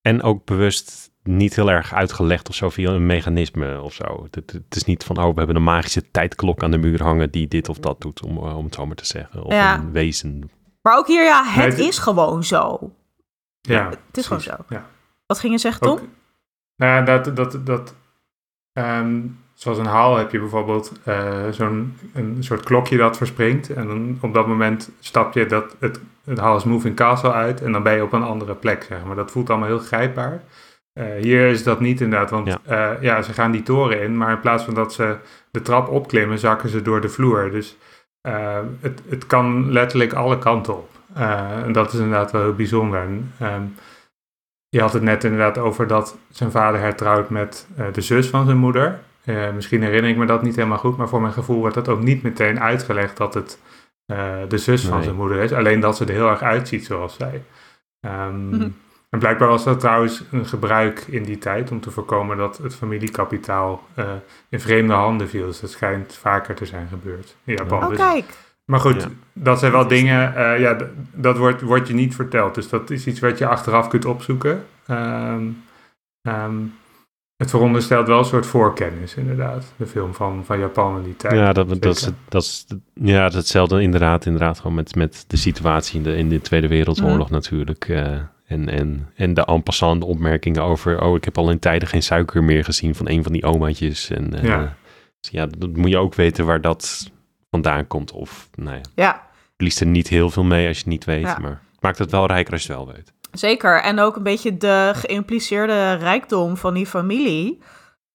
[0.00, 4.26] En ook bewust niet heel erg uitgelegd of zo via een mechanisme of zo.
[4.30, 7.30] Het, het is niet van, oh, we hebben een magische tijdklok aan de muur hangen
[7.30, 9.42] die dit of dat doet, om, eh, om het zo maar te zeggen.
[9.44, 9.74] Of Ja.
[9.78, 10.50] een wezen.
[10.82, 12.92] Maar ook hier, ja, het Nee, is gewoon zo.
[13.60, 14.56] Ja, het is gewoon zo.
[14.68, 14.86] Ja.
[15.26, 15.92] Wat ging je zeggen, Tom?
[15.92, 16.00] Ook,
[16.76, 17.94] nou ja, dat, dat, dat
[18.72, 19.20] ehm,
[19.54, 23.70] zoals een haal heb je bijvoorbeeld eh, zo'n een soort klokje dat verspringt.
[23.70, 27.72] En dan op dat moment stap je dat, het, het Hall's Moving Castle uit en
[27.72, 29.16] dan ben je op een andere plek, zeg maar.
[29.16, 30.42] Dat voelt allemaal heel grijpbaar.
[30.92, 32.58] Eh, hier is dat niet inderdaad, want Ja.
[32.66, 32.96] ja.
[33.00, 35.16] ja, ze gaan die toren in, maar in plaats van dat ze
[35.50, 37.50] de trap opklimmen, zakken ze door de vloer.
[37.50, 37.76] Dus
[38.22, 40.90] eh, het, het kan letterlijk alle kanten op.
[41.14, 43.00] Eh, en dat is inderdaad wel heel bijzonder.
[43.00, 43.62] En, ehm,
[44.68, 48.44] je had het net inderdaad over dat zijn vader hertrouwt met eh, de zus van
[48.44, 49.00] zijn moeder.
[49.54, 52.02] Misschien herinner ik me dat niet helemaal goed, maar voor mijn gevoel wordt dat ook
[52.02, 53.58] niet meteen uitgelegd dat het
[54.48, 55.52] de zus van zijn moeder is.
[55.52, 57.42] Alleen dat ze er heel erg uitziet zoals zij.
[58.00, 58.68] Mhm.
[59.14, 62.74] En blijkbaar was dat trouwens een gebruik in die tijd om te voorkomen dat het
[62.74, 64.04] familiekapitaal eh,
[64.48, 65.46] in vreemde handen viel.
[65.46, 67.82] Dus dat schijnt vaker te zijn gebeurd in Japan.
[67.82, 68.24] Oh, Dus- kijk.
[68.64, 69.08] maar goed, Ja.
[69.32, 70.76] dat zijn wel dingen, eh, ja,
[71.14, 72.54] dat wordt, wordt je niet verteld.
[72.54, 74.64] Dus dat is iets wat je achteraf kunt opzoeken.
[74.86, 75.42] Ehm,
[76.22, 76.54] ehm,
[77.36, 79.72] het veronderstelt wel een soort voorkennis, inderdaad.
[79.76, 81.34] De film van, van Japan in die tijd.
[81.34, 85.24] Ja, dat, dat, is, dat, is, ja, dat is hetzelfde inderdaad, inderdaad gewoon met, met
[85.26, 87.32] de situatie in de, in de Tweede Wereldoorlog Mhm.
[87.34, 87.88] natuurlijk.
[87.88, 88.18] eh,
[88.52, 92.02] en, en, en de en passant opmerkingen over, oh, ik heb al in tijden geen
[92.02, 94.10] suiker meer gezien van een van die omaatjes.
[94.10, 94.74] En eh, Ja.
[95.20, 97.10] dus ja, dat moet je ook weten waar dat
[97.50, 98.12] vandaan komt.
[98.12, 99.22] Of, nou ja, Ja,
[99.56, 101.38] je er niet heel veel mee als je het niet weet, Ja.
[101.40, 103.12] maar maakt het wel rijker als je het wel weet.
[103.32, 103.82] zeker.
[103.82, 107.58] En ook een beetje de geïmpliceerde rijkdom van die familie.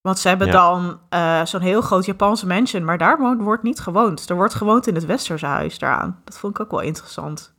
[0.01, 0.53] Want ze hebben Ja.
[0.53, 4.29] dan eh, zo'n heel groot Japanse mansion, maar daar wo- wordt niet gewoond.
[4.29, 6.21] Er wordt gewoond in het Westerse huis daaraan.
[6.23, 7.53] Dat vond ik ook wel interessant.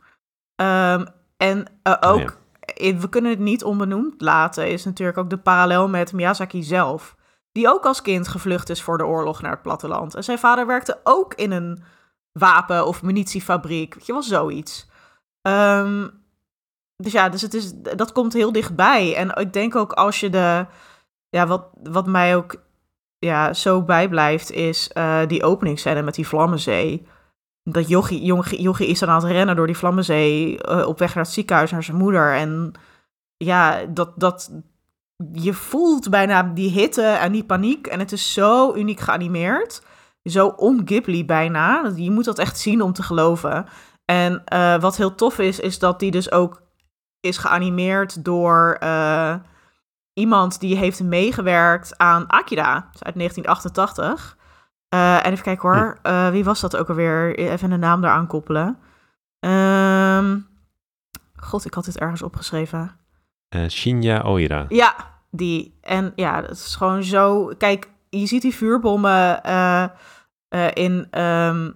[0.54, 1.04] Ehm,
[1.36, 2.38] en eh, Oh, ook,
[2.78, 7.16] we kunnen het niet onbenoemd laten, is natuurlijk ook de parallel met Miyazaki zelf.
[7.52, 10.14] Die ook als kind gevlucht is voor de oorlog naar het platteland.
[10.14, 11.82] En zijn vader werkte ook in een
[12.32, 13.94] wapen- of munitiefabriek.
[13.94, 14.88] Weet je wel, zoiets.
[15.42, 16.08] Ehm,
[16.96, 19.14] dus ja, dus het is, dat komt heel dichtbij.
[19.16, 20.66] En ik denk ook als je de...
[21.28, 22.54] Ja, wat, wat mij ook
[23.18, 27.06] ja, zo bijblijft, is eh, die openingsscène met die Vlammenzee.
[27.72, 31.32] Dat Jochie, is dan aan het rennen door die Vlammenzee eh, op weg naar het
[31.32, 32.34] ziekenhuis, naar zijn moeder.
[32.34, 32.72] En
[33.36, 34.50] ja, dat, dat,
[35.32, 37.86] je voelt bijna die hitte en die paniek.
[37.86, 39.82] En het is zo uniek geanimeerd.
[40.22, 41.92] Zo on-Ghibli bijna.
[41.96, 43.66] Je moet dat echt zien om te geloven.
[44.04, 46.62] En eh, wat heel tof is, is dat die dus ook
[47.20, 49.34] is geanimeerd door eh,
[50.12, 52.74] iemand die heeft meegewerkt aan Akira.
[52.98, 54.37] Uit 1988.
[54.88, 57.38] Eh, en even kijken hoor, eh, wie was dat ook alweer?
[57.38, 58.78] Even een naam eraan koppelen.
[59.40, 60.38] Ehm,
[61.36, 62.96] God, ik had dit ergens opgeschreven.
[63.48, 64.64] Eh, Shinya Oira.
[64.68, 64.94] Ja,
[65.30, 65.78] die.
[65.80, 67.52] En ja, dat is gewoon zo.
[67.58, 69.42] Kijk, je ziet die vuurbommen
[70.72, 71.06] in.
[71.10, 71.70] ehm,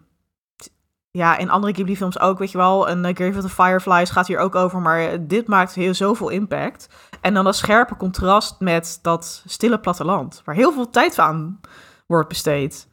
[1.10, 2.88] ja, in andere Ghibli-films ook, weet je wel.
[2.88, 6.28] Een uh, Grave of the Fireflies gaat hier ook over, maar dit maakt heel zoveel
[6.28, 6.88] impact.
[7.20, 11.60] En dan dat scherpe contrast met dat stille platteland, waar heel veel tijd aan
[12.06, 12.88] wordt besteed.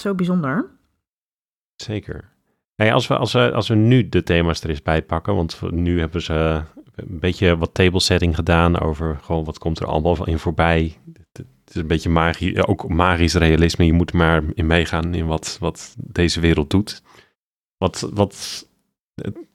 [0.00, 0.70] Zo bijzonder.
[1.76, 2.32] Zeker.
[2.74, 5.60] Hey, als, we, als, we, als we nu de thema's er eens bij pakken, want
[5.70, 6.62] nu hebben ze
[6.94, 10.96] een beetje wat table setting gedaan over gewoon wat komt er allemaal in voorbij.
[11.32, 13.86] Het, is een beetje magie, ook magisch realisme.
[13.86, 17.02] Je moet er maar in meegaan in wat, wat deze wereld doet.
[17.76, 18.66] Wat, wat,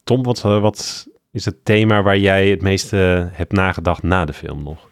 [0.03, 4.33] Tom, wat, eh, wat is het thema waar jij het meeste hebt nagedacht na de
[4.33, 4.89] film nog?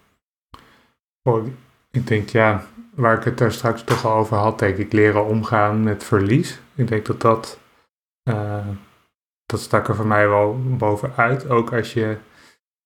[1.23, 1.47] Oh,
[1.91, 5.25] ik denk, ja, waar ik het daar straks toch al over had, denk ik, leren
[5.25, 6.59] omgaan met verlies.
[6.75, 7.59] Ik denk dat dat,
[8.23, 8.67] eh,
[9.45, 11.49] dat stak er voor mij wel bovenuit.
[11.49, 12.17] Ook als je,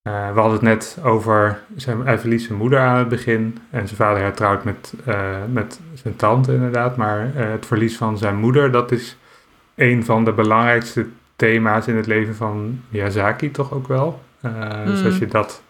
[0.02, 3.86] eh, we hadden het net over, zijn, hij verliest zijn moeder aan het begin en
[3.88, 6.98] zijn vader hertrouwt met, eh, met zijn tante inderdaad.
[6.98, 9.18] Maar eh, het verlies van zijn moeder, dat is
[9.76, 14.22] een van de belangrijkste thema's in het leven van Miyazaki toch ook wel.
[14.42, 15.06] Eh, Dus Mm.
[15.06, 15.62] als je dat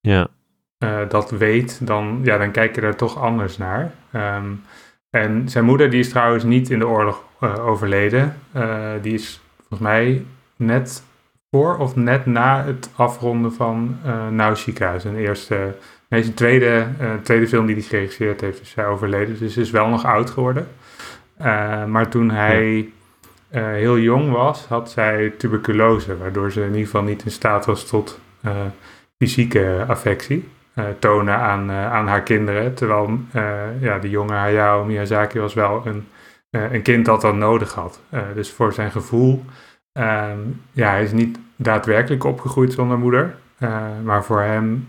[0.00, 0.28] Ja,
[0.78, 3.92] eh, dat weet, dan, ja, dan kijk je er toch anders naar.
[4.12, 4.52] Ehm,
[5.10, 8.36] en zijn moeder die is trouwens niet in de oorlog eh, overleden.
[8.52, 10.24] Eh, die is volgens mij
[10.56, 11.02] net
[11.50, 14.98] voor of net na het afronden van eh Nausicaa.
[14.98, 15.74] Zijn eerste,
[16.08, 16.86] nee, zijn tweede,
[17.22, 19.38] tweede film die hij geregisseerd heeft, is hij overleden.
[19.38, 20.68] Dus is wel nog oud geworden.
[21.86, 22.88] Maar toen hij
[23.48, 27.84] heel jong was, had zij tuberculose, waardoor ze in ieder geval niet in staat was
[27.84, 28.20] tot
[29.18, 30.48] fysieke affectie
[30.98, 32.74] tonen aan, eh, aan haar kinderen.
[32.74, 36.08] Terwijl eh, ja, de jonge Hayao Miyazaki was wel een,
[36.50, 38.00] eh, een kind dat dat nodig had.
[38.10, 39.44] Eh, dus voor zijn gevoel,
[39.92, 40.38] ehm,
[40.72, 43.34] ja, hij is niet daadwerkelijk opgegroeid zonder moeder.
[43.58, 44.88] eh, maar voor hem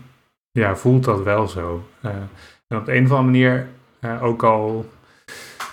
[0.50, 1.88] ja, voelt dat wel zo.
[2.02, 2.10] Eh,
[2.68, 3.66] en op de een of andere manier,
[4.00, 4.86] eh, ook al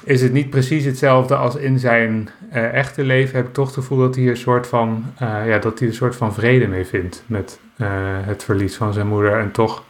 [0.04, 3.76] is het niet precies hetzelfde als in zijn eh, echte leven, heb ik toch het
[3.76, 6.86] gevoel dat hij een soort van, eh, ja, dat hij een soort van vrede mee
[6.86, 7.88] vindt met eh,
[8.22, 9.40] het verlies van zijn moeder.
[9.40, 9.84] En toch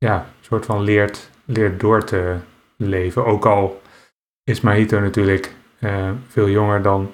[0.00, 2.36] ja, een soort van leert, leert door te
[2.76, 3.24] leven.
[3.26, 3.80] Ook al
[4.44, 7.10] is Mahito natuurlijk eh, veel jonger dan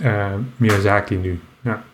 [0.00, 1.40] eh, Miyazaki nu.
[1.60, 1.84] Ja.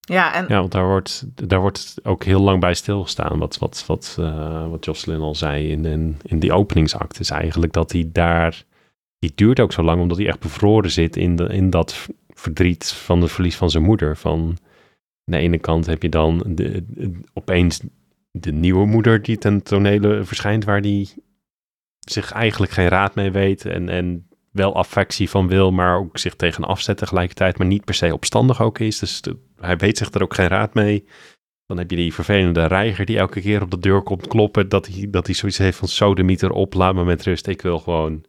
[0.00, 3.38] Ja, en Ja, want daar wordt, daar wordt ook heel lang bij stilgestaan.
[3.38, 7.72] Wat, wat, wat, eh, wat Jocelyn al zei in, in, in die openingsact is eigenlijk
[7.72, 8.64] dat hij daar...
[9.18, 12.92] Die duurt ook zo lang omdat hij echt bevroren zit in, de, in dat verdriet
[12.92, 14.16] van het verlies van zijn moeder.
[14.16, 14.56] Van, aan
[15.24, 17.80] de ene kant heb je dan de, de- opeens
[18.30, 20.64] de nieuwe moeder die ten tonele verschijnt...
[20.64, 21.14] waar die
[21.98, 25.72] zich eigenlijk geen raad mee weet en, en wel affectie van wil...
[25.72, 27.58] maar ook zich tegen afzet tegelijkertijd...
[27.58, 28.98] maar niet per se opstandig ook is.
[28.98, 29.22] Dus
[29.56, 31.04] hij weet zich er ook geen raad mee.
[31.66, 34.68] Dan heb je die vervelende reiger die elke keer op de deur komt kloppen.
[34.68, 37.46] Dat hij, dat hij zoiets heeft van sodemieter op, laat me met rust.
[37.46, 38.24] Ik wil gewoon,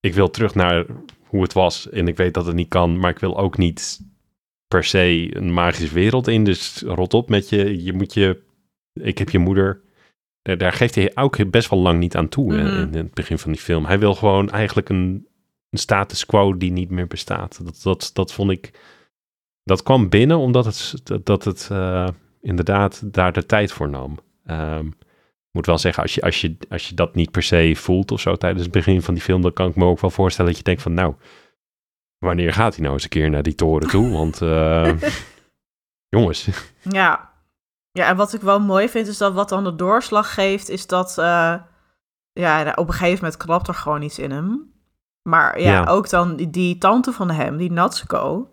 [0.00, 0.86] ik wil terug naar
[1.28, 1.90] hoe het was.
[1.90, 4.00] En ik weet dat het niet kan, maar ik wil ook niet
[4.66, 6.44] per se een magische wereld in.
[6.44, 8.42] Dus rot op met je, je moet je,
[9.00, 9.80] ik heb je moeder.
[10.42, 12.76] daar- daar geeft hij ook best wel lang niet aan toe Mhm.
[12.76, 13.84] in het begin van die film.
[13.84, 15.26] Hij wil gewoon eigenlijk een,
[15.70, 17.64] een status quo die niet meer bestaat.
[17.64, 18.80] Dat, dat, dat vond ik,
[19.64, 20.94] dat kwam binnen omdat het,
[21.26, 22.08] dat- het eh,
[22.40, 24.18] inderdaad daar de tijd voor nam.
[25.40, 28.10] Ik moet wel zeggen, als je, als, je, als je dat niet per se voelt
[28.10, 30.50] of zo tijdens het begin van die film, dan kan ik me ook wel voorstellen
[30.50, 31.14] dat je denkt van, nou,
[32.18, 34.10] wanneer gaat hij nou eens een keer naar die toren toe?
[34.18, 34.92] Want, eh,
[36.16, 36.48] jongens,
[36.82, 37.27] Ja.
[37.92, 40.86] Ja, en wat ik wel mooi vind, is dat wat dan de doorslag geeft, is
[40.86, 41.54] dat, eh,
[42.32, 44.72] ja, op een gegeven moment klapt er gewoon iets in hem.
[45.22, 45.84] Maar ja, Ja.
[45.84, 48.50] ook dan die, die tante van hem, die Natsuko,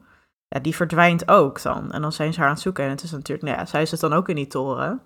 [0.48, 1.92] ja, die verdwijnt ook dan.
[1.92, 2.84] En dan zijn ze haar aan het zoeken.
[2.84, 5.02] En het is natuurlijk, nou ja, zij zit dan ook in die toren.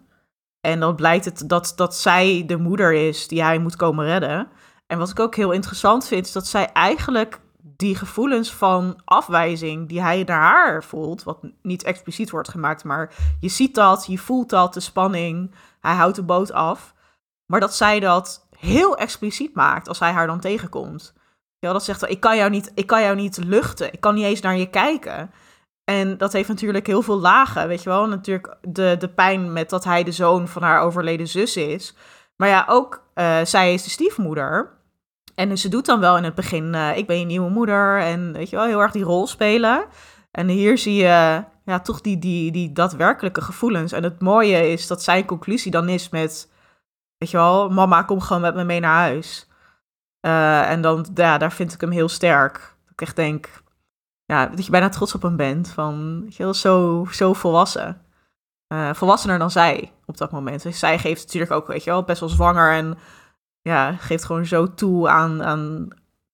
[0.62, 4.48] En dan blijkt het dat, dat zij de moeder is die hij moet komen redden.
[4.88, 7.40] En wat ik ook heel interessant vind, is dat zij eigenlijk
[7.80, 13.14] die gevoelens van afwijzing die hij naar haar voelt, wat niet expliciet wordt gemaakt, maar
[13.40, 16.94] je ziet dat, je voelt dat, de spanning, hij houdt de boot af.
[17.46, 21.14] Maar dat zij dat heel expliciet maakt als hij haar dan tegenkomt.
[21.60, 24.26] Ja, dat zegt, ik kan, jou niet, ik kan jou niet luchten, ik kan niet
[24.26, 25.32] eens naar je kijken.
[25.84, 28.08] En dat heeft natuurlijk heel veel lagen, weet je wel.
[28.08, 31.96] Natuurlijk de, de pijn met dat hij de zoon van haar overleden zus is.
[32.36, 34.79] Maar ja, ook eh, zij is de stiefmoeder.
[35.40, 38.00] En ze doet dan wel in het begin, eh, ik ben je nieuwe moeder.
[38.00, 39.86] En weet je wel, heel erg die rol spelen.
[40.32, 43.92] En hier zie je ja, toch die, die, die daadwerkelijke gevoelens.
[43.92, 46.52] En het mooie is dat zijn conclusie dan is met...
[47.18, 49.48] Weet je wel, mama, kom gewoon met me mee naar huis.
[50.20, 52.76] Eh, en dan, ja, daar vind ik hem heel sterk.
[52.92, 53.64] Ik echt denk,
[54.26, 55.70] ja, dat je bijna trots op hem bent.
[55.70, 58.02] Van, weet je wel, zo, zo volwassen.
[58.68, 60.64] Eh, volwassener dan zij op dat moment.
[60.64, 62.74] Dus zij geeft natuurlijk ook, weet je wel, best wel zwanger.
[62.74, 62.98] En
[63.62, 65.88] ja, geeft gewoon zo toe aan, aan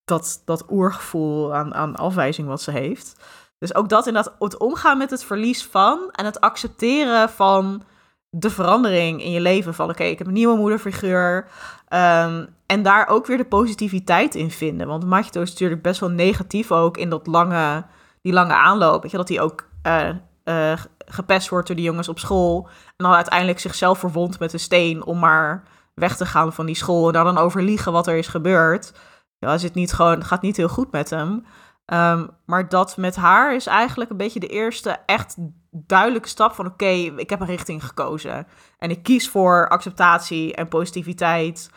[0.06, 3.16] dat, dat oergevoel, aan, aan afwijzing wat ze heeft.
[3.58, 7.84] Dus ook dat inderdaad, het omgaan met het verlies van en het accepteren van
[8.30, 9.74] de verandering in je leven.
[9.74, 11.48] Van oké, ik heb een nieuwe moederfiguur.
[11.88, 14.88] ehm, en daar ook weer de positiviteit in vinden.
[14.88, 17.86] Want Machito is natuurlijk best wel negatief ook in dat lange,
[18.22, 19.02] die lange aanloop.
[19.02, 20.10] Weet je, dat hij ook eh,
[20.44, 22.68] eh, gepest wordt door die jongens op school.
[22.86, 25.64] En dan uiteindelijk zichzelf verwondt met een steen om maar
[25.96, 27.08] weg te gaan van die school.
[27.08, 28.94] En daar dan over liegen wat er is gebeurd.
[29.38, 31.46] Ja, is het niet gewoon, gaat niet heel goed met hem.
[31.86, 35.36] Ehm, maar dat met haar is eigenlijk een beetje de eerste echt
[35.72, 38.48] duidelijke stap van oké, ik heb een richting gekozen.
[38.78, 41.70] En ik kies voor acceptatie en positiviteit.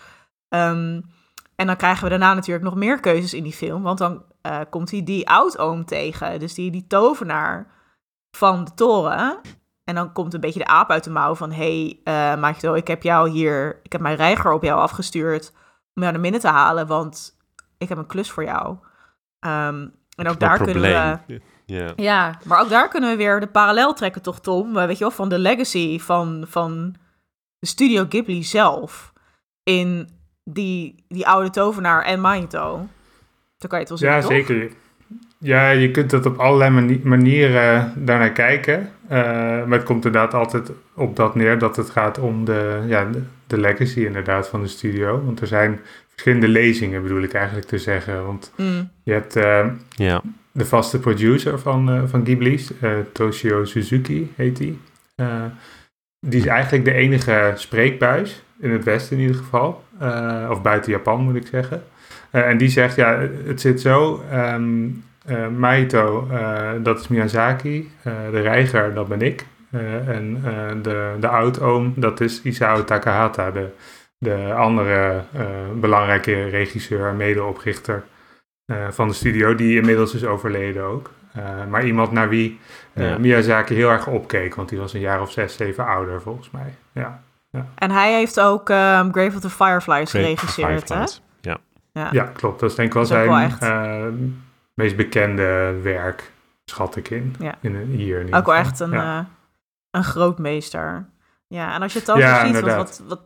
[0.49, 1.01] Ehm,
[1.57, 3.83] en dan krijgen we daarna natuurlijk nog meer keuzes in die film.
[3.83, 6.39] Want dan eh, komt hij die oudoom tegen.
[6.39, 7.67] Dus die, die tovenaar
[8.31, 9.41] van de toren.
[9.89, 11.53] En dan komt een beetje de aap uit de mouw van...
[11.53, 13.81] Hé, hey, uh, ik heb jou hier...
[13.83, 15.53] Ik heb mijn reiger op jou afgestuurd
[15.95, 16.87] om jou naar binnen te halen.
[16.87, 17.39] Want
[17.79, 18.69] ik heb een klus voor jou.
[19.41, 21.41] Um, en ook daar kunnen we...
[21.67, 21.93] Yeah.
[21.97, 24.75] Ja, maar ook daar kunnen we weer de parallel trekken, toch, Tom?
[24.75, 26.95] Weet je wel, van de legacy van, van
[27.59, 29.13] de Studio Ghibli zelf.
[29.63, 30.09] In
[30.45, 32.77] die, die oude tovenaar en Mahito.
[33.59, 34.31] Dan kan je het wel zien, Ja, toch?
[34.31, 34.73] zeker.
[35.41, 38.91] Ja, je kunt het op allerlei mani manieren daarnaar kijken.
[39.05, 39.11] Uh,
[39.67, 43.23] maar het komt inderdaad altijd op dat neer dat het gaat om de, ja, de,
[43.47, 45.25] de legacy inderdaad van de studio.
[45.25, 48.27] Want er zijn verschillende lezingen, bedoel ik eigenlijk te zeggen.
[48.27, 48.91] Want mm.
[49.03, 50.23] je hebt uh, ja.
[50.53, 54.79] de vaste producer van, uh, van Ghibli's, uh, Toshio Suzuki heet die.
[55.17, 55.45] Uh,
[56.21, 59.85] die is eigenlijk de enige spreekbuis, in het Westen in ieder geval.
[60.03, 61.83] Uh, of buiten Japan moet ik zeggen.
[62.33, 64.25] Uh, en die zegt, ja, het zit zo.
[64.33, 67.91] Um, uh, Maito, uh, dat is Miyazaki.
[68.07, 69.47] Uh, de reiger, dat ben ik.
[69.71, 70.43] Uh, en
[70.83, 73.69] de, de oudoom, dat is Isao Takahata, de,
[74.19, 75.23] de andere
[75.75, 78.05] belangrijke regisseur en medeoprichter
[78.91, 81.11] van de studio, die inmiddels is overleden ook.
[81.69, 82.61] maar iemand naar wie
[82.95, 83.19] ja.
[83.19, 86.75] Miyazaki heel erg opkeek, want die was een jaar of zes, zeven ouder volgens mij.
[86.93, 87.23] Ja.
[87.51, 87.67] ja.
[87.75, 91.05] En hij heeft ook um, Grave of the Fireflies geregisseerd, hè?
[91.41, 91.59] Ja.
[91.93, 92.09] Ja.
[92.11, 92.61] ja, klopt.
[92.61, 94.05] Dat is denk ik wel zijn wel uh,
[94.79, 96.33] meest bekende werk,
[96.65, 97.35] schat ik in.
[97.39, 97.55] Ja.
[97.61, 98.21] in hier.
[98.21, 99.21] In ook wel echt een, ja.
[99.21, 99.27] uh,
[99.91, 101.09] een grootmeester.
[101.47, 103.21] Ja, en als je het dan ja, ziet, wat, wat,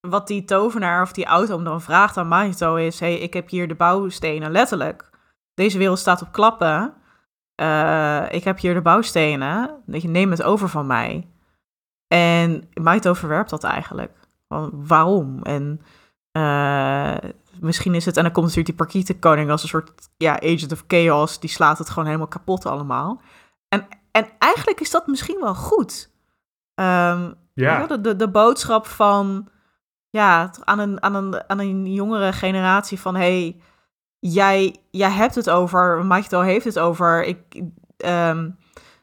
[0.00, 3.00] wat, die tovenaar of die auto dan vraagt aan Mahito is...
[3.00, 5.10] hey, ik heb hier de bouwstenen, letterlijk.
[5.54, 6.94] Deze wereld staat op klappen.
[7.60, 9.82] Uh, ik heb hier de bouwstenen.
[9.86, 11.28] Je neem het over van mij.
[12.06, 14.12] En Mahito verwerpt dat eigenlijk.
[14.72, 15.42] Waarom?
[15.42, 15.80] En
[16.32, 17.16] uh,
[17.60, 18.16] misschien is het...
[18.16, 21.40] En dan komt natuurlijk die Parkietenkoning als een soort ja, agent of chaos.
[21.40, 23.20] Die slaat het gewoon helemaal kapot allemaal.
[23.68, 26.10] En, en eigenlijk is dat misschien wel goed.
[26.74, 27.86] Um, ja.
[27.86, 29.48] De, de, de boodschap van...
[30.10, 33.14] Ja, aan een, aan een, aan een jongere generatie van...
[33.14, 33.60] Hey,
[34.18, 36.06] jij, jij hebt het over...
[36.06, 37.24] Mahito heeft het over...
[37.24, 37.62] Ik,
[37.96, 38.58] um,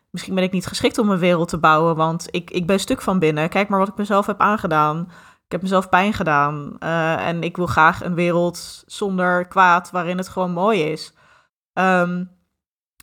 [0.09, 1.95] misschien ben ik niet geschikt om een wereld te bouwen...
[1.95, 3.49] want ik, ik ben stuk van binnen.
[3.49, 5.09] Kijk maar wat ik mezelf heb aangedaan
[5.45, 6.75] Ik heb mezelf pijn gedaan.
[6.79, 11.13] eh, en ik wil graag een wereld zonder kwaad waarin het gewoon mooi is.
[11.73, 12.23] Ehm,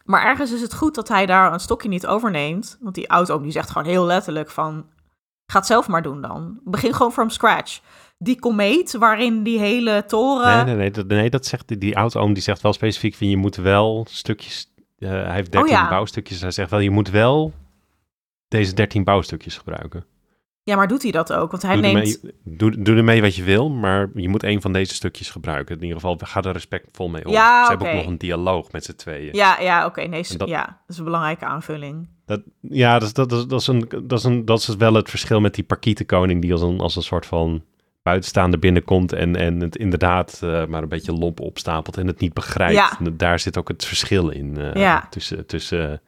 [0.04, 2.78] maar ergens is het goed dat hij daar een stokje niet overneemt.
[2.80, 4.86] Want die oud-oom die zegt gewoon heel letterlijk van...
[5.46, 6.60] Ga het zelf maar doen dan.
[6.64, 7.80] Begin gewoon from scratch.
[8.18, 10.54] Die komeet waarin die hele toren...
[10.56, 13.28] Nee, nee, nee, dat, nee, dat zegt die, die oud-oom, die zegt wel specifiek van
[13.28, 15.88] je moet wel stukjes, eh, hij heeft 13 Oh ja.
[15.88, 17.52] bouwstukjes, hij zegt wel je moet wel
[18.48, 20.04] deze 13 bouwstukjes gebruiken.
[20.64, 21.50] Ja, maar doet hij dat ook?
[21.50, 22.18] Want hij doe, neemt...
[22.20, 25.74] ermee, doe, doe ermee wat je wil, maar je moet een van deze stukjes gebruiken.
[25.76, 27.32] In ieder geval, ga er respectvol mee om.
[27.32, 29.34] Ja, Ze hebben ook nog een dialoog met z'n tweeën.
[29.34, 30.02] Ja, ja, oké.
[30.02, 32.08] nee, dat- ja, dat is een belangrijke aanvulling.
[32.26, 34.94] Dat, ja, dat, is- dat, is- dat, is een, dat, is een, dat is wel
[34.94, 37.62] het verschil met die parkietenkoning die als een, als een soort van
[38.02, 42.32] buitenstaander binnenkomt en, en het inderdaad eh, maar een beetje lomp opstapelt en het niet
[42.32, 42.74] begrijpt.
[42.74, 42.98] Ja.
[42.98, 44.56] En daar zit ook het verschil in.
[44.56, 45.06] eh, Ja.
[45.10, 46.00] Tussen, tussen,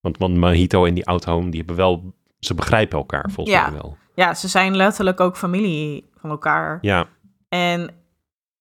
[0.00, 3.70] want, want Mahito en die oud-home, die hebben wel, ze begrijpen elkaar volgens Ja.
[3.70, 3.96] mij wel.
[4.14, 6.78] Ja, ze zijn letterlijk ook familie van elkaar.
[6.80, 7.06] Ja,
[7.48, 7.90] En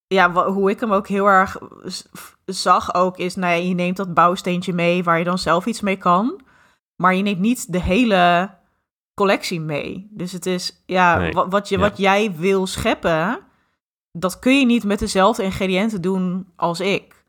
[0.08, 1.58] ja, hoe ik hem ook heel erg
[2.46, 5.82] zag ook is, nou ja, je neemt dat bouwsteentje mee waar je dan zelf iets
[5.82, 6.40] mee kan.
[6.96, 8.50] Maar je neemt niet de hele
[9.14, 10.08] collectie mee.
[10.12, 11.82] Dus het is, ja, Nee, wat, je, ja.
[11.82, 13.40] wat jij wil scheppen,
[14.12, 17.24] dat kun je niet met dezelfde ingrediënten doen als ik.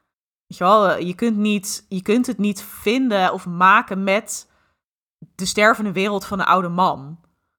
[0.47, 4.46] Weet je wel, je kunt, niet, je kunt het niet vinden of maken met
[5.35, 7.19] de stervende wereld van een oude man.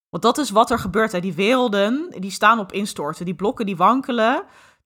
[0.10, 1.12] Want dat is wat er gebeurt.
[1.12, 1.20] Hè.
[1.20, 3.26] Die werelden, die staan op instorten.
[3.26, 4.44] Die blokken, die wankelen.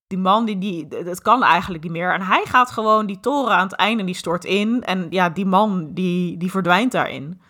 [0.08, 2.14] Die man, die, die, het kan eigenlijk niet meer.
[2.14, 4.84] En hij gaat gewoon die toren aan het einde, die stort in.
[4.84, 7.42] En ja, die man, die, die verdwijnt daarin.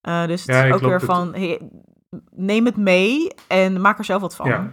[0.00, 1.70] Eh, dus het Ja, is ook weer Het- van, hey,
[2.30, 4.48] neem het mee en maak er zelf wat van.
[4.48, 4.72] Ja.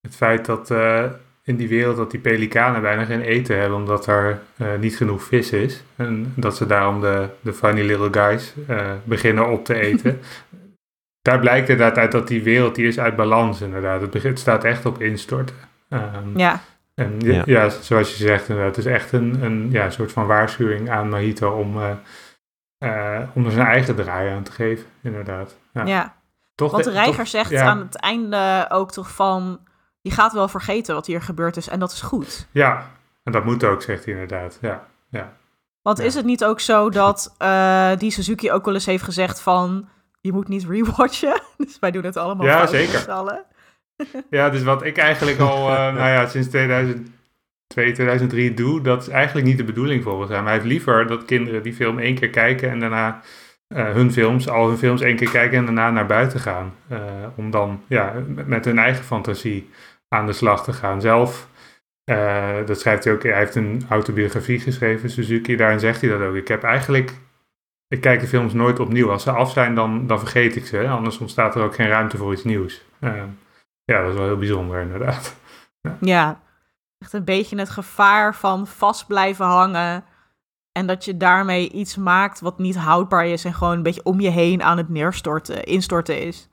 [0.00, 1.04] Het feit dat eh,
[1.46, 5.22] in die wereld dat die pelikanen bijna geen eten hebben omdat er eh, niet genoeg
[5.22, 5.82] vis is.
[5.96, 10.20] En dat ze daarom de, de funny little guys eh, beginnen op te eten.
[11.28, 14.00] Daar blijkt inderdaad uit dat die wereld die is uit balans inderdaad.
[14.00, 15.56] Het, begint, het staat echt op instorten.
[15.88, 16.60] Ehm, Ja,
[16.94, 17.42] En ja, Ja.
[17.46, 21.08] ja, zoals je zegt, inderdaad, het is echt een, een ja, soort van waarschuwing aan
[21.08, 21.90] Mahito om, eh,
[22.78, 25.56] eh, om er zijn eigen draai aan te geven, inderdaad.
[25.72, 25.84] Ja.
[25.86, 26.14] ja.
[26.54, 27.62] Toch Want de- de reiger toch- zegt ja.
[27.64, 29.60] aan het einde ook toch van...
[30.06, 32.48] Je gaat wel vergeten wat hier gebeurd is en dat is goed.
[32.50, 32.90] Ja,
[33.24, 34.58] en dat moet ook, zegt hij inderdaad.
[34.60, 35.32] Ja, ja.
[35.82, 36.04] Want Ja.
[36.04, 39.88] is het niet ook zo dat eh, die Suzuki ook wel eens heeft gezegd van...
[40.20, 41.40] Je moet niet rewatchen.
[41.56, 43.06] Dus wij doen het allemaal Ja, zeker.
[44.30, 49.08] ja, dus wat ik eigenlijk al, eh, nou ja, sinds 2002, 2003 doe, dat is
[49.08, 50.44] eigenlijk niet de bedoeling volgens hem.
[50.44, 53.20] Hij heeft liever dat kinderen die film één keer kijken en daarna
[53.68, 56.74] eh, hun films, al hun films één keer kijken en daarna naar buiten gaan.
[57.36, 58.12] Om dan ja,
[58.46, 59.70] met hun eigen fantasie
[60.16, 61.00] aan de slag te gaan.
[61.00, 61.48] Zelf,
[62.04, 66.20] eh, dat schrijft hij ook, hij heeft een autobiografie geschreven, Suzuki, daarin zegt hij dat
[66.20, 66.34] ook.
[66.34, 67.14] Ik heb eigenlijk,
[67.88, 69.10] ik kijk de films nooit opnieuw.
[69.10, 70.88] Als ze af zijn, dan, dan vergeet ik ze.
[70.88, 72.82] Anders ontstaat er ook geen ruimte voor iets nieuws.
[72.98, 73.22] Eh,
[73.84, 75.36] ja, dat is wel heel bijzonder inderdaad.
[76.00, 76.40] Ja,
[76.98, 80.04] echt een beetje het gevaar van vast blijven hangen.
[80.72, 83.44] En dat je daarmee iets maakt wat niet houdbaar is.
[83.44, 86.48] En gewoon een beetje om je heen aan het neerstorten, instorten is.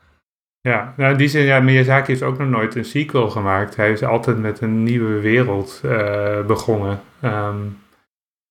[0.69, 3.75] Ja, nou in die zin, ja, Miyazaki heeft ook nog nooit een sequel gemaakt.
[3.75, 7.01] Hij is altijd met een nieuwe wereld eh, begonnen.
[7.21, 7.57] Ehm,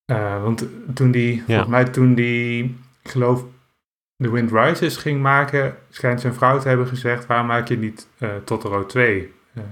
[0.04, 2.64] eh, want toen die, volgens mij toen die,
[3.02, 3.44] ik geloof,
[4.16, 8.08] The Wind Rises ging maken, schijnt zijn vrouw te hebben gezegd, waarom maak je niet
[8.18, 9.32] eh, Totoro 2?
[9.54, 9.62] Eh,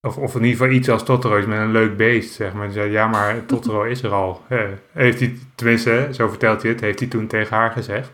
[0.00, 2.66] of, of in ieder geval iets als Totoro is met een leuk beest, zeg maar.
[2.66, 4.44] Ze zei, ja, maar Totoro is er al.
[4.92, 8.12] Heeft hij, tenminste, zo vertelt hij het, heeft hij toen tegen haar gezegd.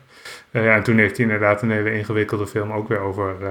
[0.56, 3.50] Eh, ja, en toen heeft hij inderdaad een hele ingewikkelde film ook weer over eh,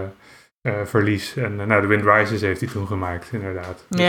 [0.61, 1.35] eh, verlies.
[1.35, 3.85] En nou, The Wind Rises heeft hij toen gemaakt, inderdaad.
[3.89, 4.05] Dus, Ja,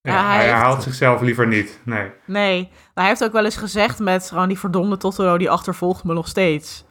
[0.00, 2.10] ja, Ja, hij hij heeft- herhaalt zichzelf liever niet, nee.
[2.24, 2.60] nee.
[2.70, 6.14] Maar hij heeft ook wel eens gezegd met gewoon die verdomde Totoro, die achtervolgt me
[6.14, 6.84] nog steeds.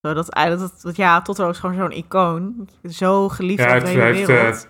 [0.00, 2.68] Zo, dat, dat, dat, ja, Totoro is gewoon zo'n icoon.
[2.82, 4.66] Zo geliefd Ja, hij de hele heeft, wereld.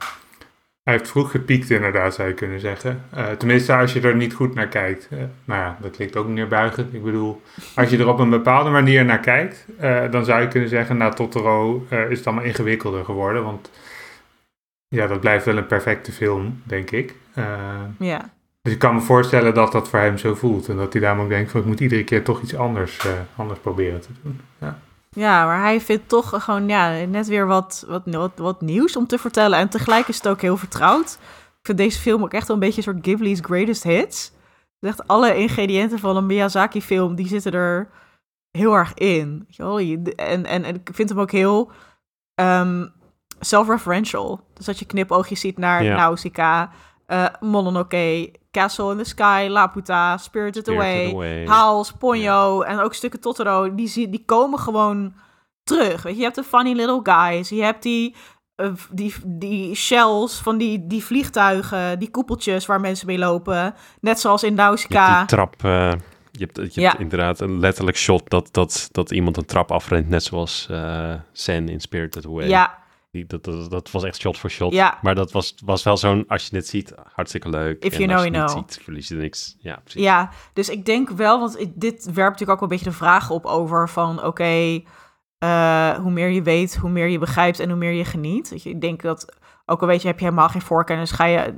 [0.85, 3.05] Hij heeft vroeg gepiekt inderdaad, zou je kunnen zeggen.
[3.11, 5.09] Eh, tenminste, als je er niet goed naar kijkt.
[5.11, 6.95] Eh, nou ja, dat klinkt ook neerbuigend.
[6.95, 7.43] Ik bedoel,
[7.75, 10.97] als je er op een bepaalde manier naar kijkt, eh, dan zou je kunnen zeggen,
[10.97, 13.45] na Totoro eh, is het allemaal ingewikkelder geworden.
[13.45, 13.71] Want
[14.89, 17.15] ja, dat blijft wel een perfecte film, denk ik.
[17.99, 18.33] Ja.
[18.63, 20.69] dus ik kan me voorstellen dat dat voor hem zo voelt.
[20.69, 23.07] En dat hij daarom ook denkt van, ik moet iedere keer toch iets anders,
[23.37, 24.41] anders proberen te doen.
[24.59, 24.79] Ja.
[25.15, 29.07] Ja, maar hij vindt toch gewoon ja, net weer wat, wat, wat, wat nieuws om
[29.07, 29.59] te vertellen.
[29.59, 31.19] En tegelijk is het ook heel vertrouwd.
[31.61, 34.33] Ik vind deze film ook echt wel een beetje een soort Ghibli's greatest hits.
[34.81, 37.89] Echt alle ingrediënten van een Miyazaki-film, die zitten er
[38.51, 39.47] heel erg in.
[40.17, 41.71] En, en, en ik vind hem ook heel
[42.35, 42.87] ehm,
[43.41, 44.41] self-referential.
[44.55, 45.97] Dus dat je knipoogjes ziet naar Ja.
[45.97, 46.71] Nausicaa,
[47.07, 51.47] eh Mononoke, Castle in the Sky, Laputa, Spirited, Spirited Away, Away.
[51.47, 53.75] Hals, Ponyo en ook stukken Totoro.
[53.75, 55.15] Die, die komen gewoon
[55.65, 56.03] terug.
[56.03, 58.15] Weet je, je hebt de funny little guys, je hebt die
[58.55, 63.75] eh, die, die shells van die, die vliegtuigen, die koepeltjes waar mensen mee lopen.
[64.01, 65.19] Net zoals in Je Nausicaa.
[65.19, 65.55] die trap...
[65.65, 65.93] eh,
[66.31, 66.99] je hebt, je Ja.
[66.99, 70.69] inderdaad een letterlijk shot dat, dat, dat iemand een trap afrent, net zoals
[71.33, 72.49] Sen in Spirited Away.
[72.49, 72.79] Ja,
[73.15, 74.73] Die, dat, dat, dat was echt shot voor shot.
[74.73, 74.99] Ja.
[75.03, 77.85] Maar dat was, was wel zo'n, als je het ziet, hartstikke leuk.
[77.85, 78.69] If En you als know, je you het know.
[78.69, 79.57] ziet, verlies je niks.
[79.59, 80.03] Ja, precies.
[80.03, 83.31] ja, dus ik denk wel, want dit werpt natuurlijk ook wel een beetje de vraag
[83.31, 84.83] op over van, oké,
[85.39, 88.65] eh, hoe meer je weet, hoe meer je begrijpt en hoe meer je geniet.
[88.65, 89.37] Ik denk dat,
[89.67, 91.55] ook al weet je, heb je helemaal geen voorkennis, ga je,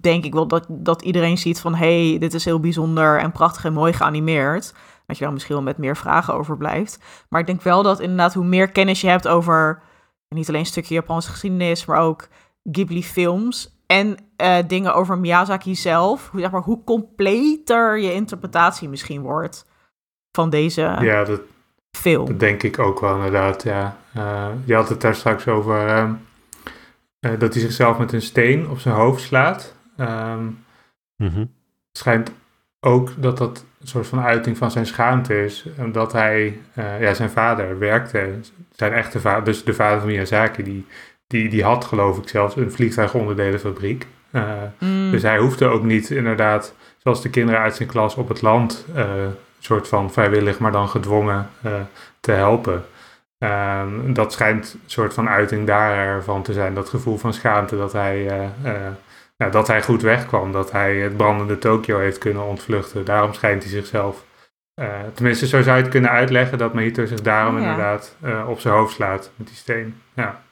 [0.00, 3.64] denk ik wel dat, dat iedereen ziet van, hey, dit is heel bijzonder en prachtig
[3.64, 4.74] en mooi geanimeerd.
[5.06, 6.98] Dat je dan misschien wel met meer vragen over blijft.
[7.28, 9.82] Maar ik denk wel dat inderdaad, hoe meer kennis je hebt over,
[10.28, 12.28] niet alleen een stukje Japanse geschiedenis, maar ook
[12.72, 19.22] Ghibli-films en eh, dingen over Miyazaki zelf, hoe, zeg maar, hoe completer je interpretatie misschien
[19.22, 19.66] wordt
[20.32, 21.40] van deze Ja, dat,
[21.96, 22.26] film.
[22.26, 23.96] dat denk ik ook wel inderdaad, ja.
[24.14, 26.12] Eh, je had het daar straks over ehm,
[27.20, 29.74] eh, dat hij zichzelf met een steen op zijn hoofd slaat.
[31.16, 31.48] Het
[31.92, 32.32] schijnt
[32.80, 35.66] ook dat dat een soort van uiting van zijn schaamte is.
[35.78, 38.30] Omdat hij, eh, ja, zijn vader werkte,
[38.72, 40.86] zijn echte vader, dus de vader van Miyazaki, die,
[41.26, 44.06] die, die had geloof ik zelfs een vliegtuigonderdelenfabriek.
[44.30, 44.42] Eh,
[44.78, 48.42] Mm, Dus hij hoefde ook niet inderdaad, zoals de kinderen uit zijn klas op het
[48.42, 49.04] land, eh
[49.58, 51.48] soort van vrijwillig, maar dan gedwongen
[52.20, 52.84] te helpen.
[53.38, 56.74] Ehm, dat schijnt een soort van uiting daarvan te zijn.
[56.74, 58.50] Dat gevoel van schaamte dat hij,
[59.36, 60.52] ja, dat hij goed wegkwam.
[60.52, 63.04] Dat hij het brandende Tokio heeft kunnen ontvluchten.
[63.04, 64.24] Daarom schijnt hij zichzelf.
[64.74, 67.70] eh, tenminste, zo zou je het kunnen uitleggen dat Mahito zich daarom Oh ja.
[67.70, 70.02] inderdaad eh, op zijn hoofd slaat met die steen.
[70.14, 70.42] Ja.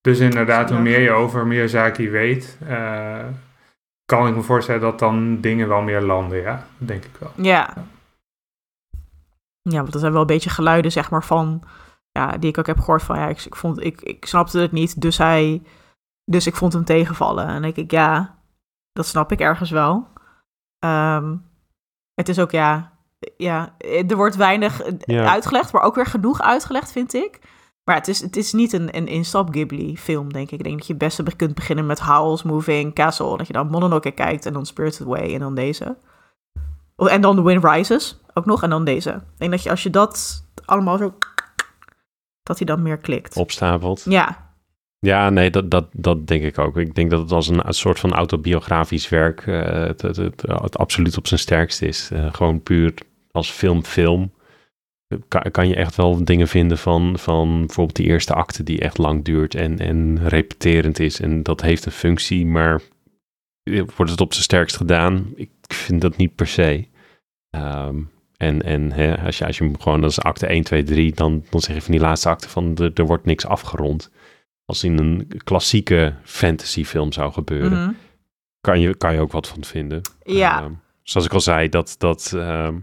[0.00, 3.24] Dus inderdaad, hoe meer je over Miyazaki weet, eh,
[4.04, 6.40] kan ik me voorstellen dat dan dingen wel meer landen.
[6.40, 7.32] Ja, dat denk ik wel.
[7.36, 7.74] ja.
[9.62, 11.62] Ja, want dat zijn wel een beetje geluiden, zeg maar, van...
[12.12, 13.18] Ja, die ik ook heb gehoord van...
[13.18, 15.62] Ja, ik, ik, vond, ik, ik snapte het niet, dus hij...
[16.30, 17.46] Dus ik vond hem tegenvallen.
[17.46, 18.38] En denk ik, ja,
[18.92, 20.08] dat snap ik ergens wel.
[20.78, 21.36] Ehm,
[22.14, 22.94] het is ook, ja...
[23.36, 25.30] Ja, er wordt weinig eh, Ja.
[25.30, 27.40] uitgelegd, maar ook weer genoeg uitgelegd, vind ik.
[27.84, 30.58] Maar het is, het is niet een, een instap Ghibli-film, denk ik.
[30.58, 33.36] Ik denk dat je het beste be- kunt beginnen met Howl's Moving Castle.
[33.36, 35.96] Dat je dan Mononoke kijkt en dan Spirited Away en dan deze.
[36.96, 39.10] Oh, En dan The Wind Rises ook nog en dan deze.
[39.10, 41.14] Ik denk dat je als je dat allemaal zo...
[42.42, 43.36] Dat hij dan meer klikt.
[43.36, 44.04] Opstapelt.
[44.04, 44.45] Ja,
[44.98, 46.76] Ja, nee, dat, dat, dat denk ik ook.
[46.76, 51.16] Ik denk dat het als een, soort van autobiografisch werk eh, het, het, het, absoluut
[51.16, 52.10] op zijn sterkst is.
[52.12, 52.94] Eh, gewoon puur
[53.30, 54.32] als film-film
[55.28, 58.98] kan, kan je echt wel dingen vinden van, van bijvoorbeeld die eerste acte die echt
[58.98, 61.20] lang duurt en, en repeterend is.
[61.20, 62.80] En dat heeft een functie, maar
[63.96, 65.32] wordt het op zijn sterkst gedaan?
[65.34, 66.86] Ik vind dat niet per se.
[67.50, 68.02] Ehm,
[68.36, 68.92] en en
[69.24, 71.82] als, je, als je hem gewoon als acte 1, 2, 3, dan, dan zeg je
[71.82, 74.10] van die laatste acte van er, er wordt niks afgerond.
[74.66, 77.92] Als in een klassieke fantasyfilm zou gebeuren, mhm.
[78.60, 80.00] kan, je, kan je ook wat van vinden.
[80.24, 80.60] ja.
[80.62, 82.78] Ehm, zoals ik al zei, dat, dat, ehm,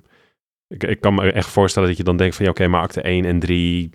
[0.67, 3.01] ik, ik kan me echt voorstellen dat je dan denkt van ja, oké, maar acte
[3.01, 3.89] 1 en 3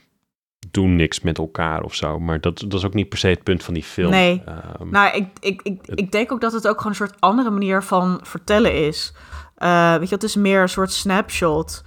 [0.70, 2.18] doen niks met elkaar of zo.
[2.18, 4.10] Maar dat, dat is ook niet per se het punt van die film.
[4.10, 4.42] Nee.
[4.44, 7.50] Ehm, Nou, ik, ik, ik, ik denk ook dat het ook gewoon een soort andere
[7.50, 9.12] manier van vertellen is.
[9.54, 11.82] Eh, weet je, het is meer een soort snapshot.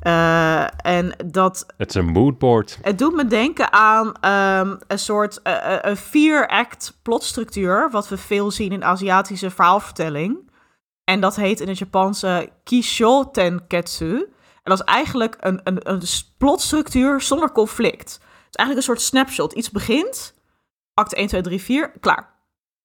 [0.00, 2.78] Eh, en dat het is een moodboard.
[2.82, 8.16] Het doet me denken aan ehm, een soort eh, eh, een vier-act plotstructuur, wat we
[8.16, 10.50] veel zien in Aziatische verhaalvertelling.
[11.04, 14.16] En dat heet in het Japanse Kisho Tenketsu.
[14.62, 16.02] En dat is eigenlijk een, een, een
[16.38, 18.12] plotstructuur zonder conflict.
[18.12, 19.52] Het is eigenlijk een soort snapshot.
[19.52, 20.34] Iets begint,
[20.94, 22.36] acte 1, 2, 3, 4, klaar.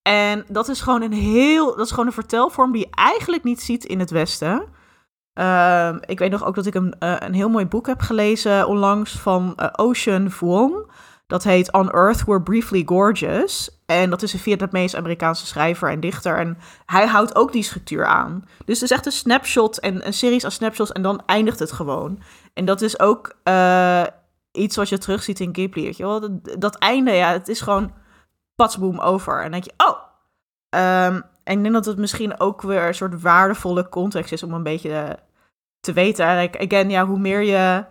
[0.01, 3.61] En dat is gewoon een heel, dat is gewoon een vertelvorm die je eigenlijk niet
[3.61, 4.67] ziet in het Westen.
[5.33, 8.67] Ehm, ik weet nog ook dat ik een, eh, een heel mooi boek heb gelezen
[8.67, 10.91] onlangs van eh, Ocean Vuong.
[11.27, 13.81] Dat heet On Earth We're Briefly Gorgeous.
[13.85, 16.37] En dat is een Vietnamees-Amerikaanse schrijver en dichter.
[16.37, 18.43] En hij houdt ook die structuur aan.
[18.65, 21.71] Dus het is echt een snapshot en een series aan snapshots en dan eindigt het
[21.71, 22.19] gewoon.
[22.53, 24.03] En dat is ook eh,
[24.51, 25.95] iets wat je terugziet in Ghibli,
[26.59, 27.93] dat einde, ja, het is gewoon
[28.55, 29.35] patsboom over.
[29.35, 29.97] En dan denk je, oh.
[30.69, 34.53] Ehm, en ik denk dat het misschien ook weer een soort waardevolle context is om
[34.53, 35.09] een beetje eh,
[35.79, 36.25] te weten.
[36.25, 37.85] Eigenlijk, again, ja, hoe meer je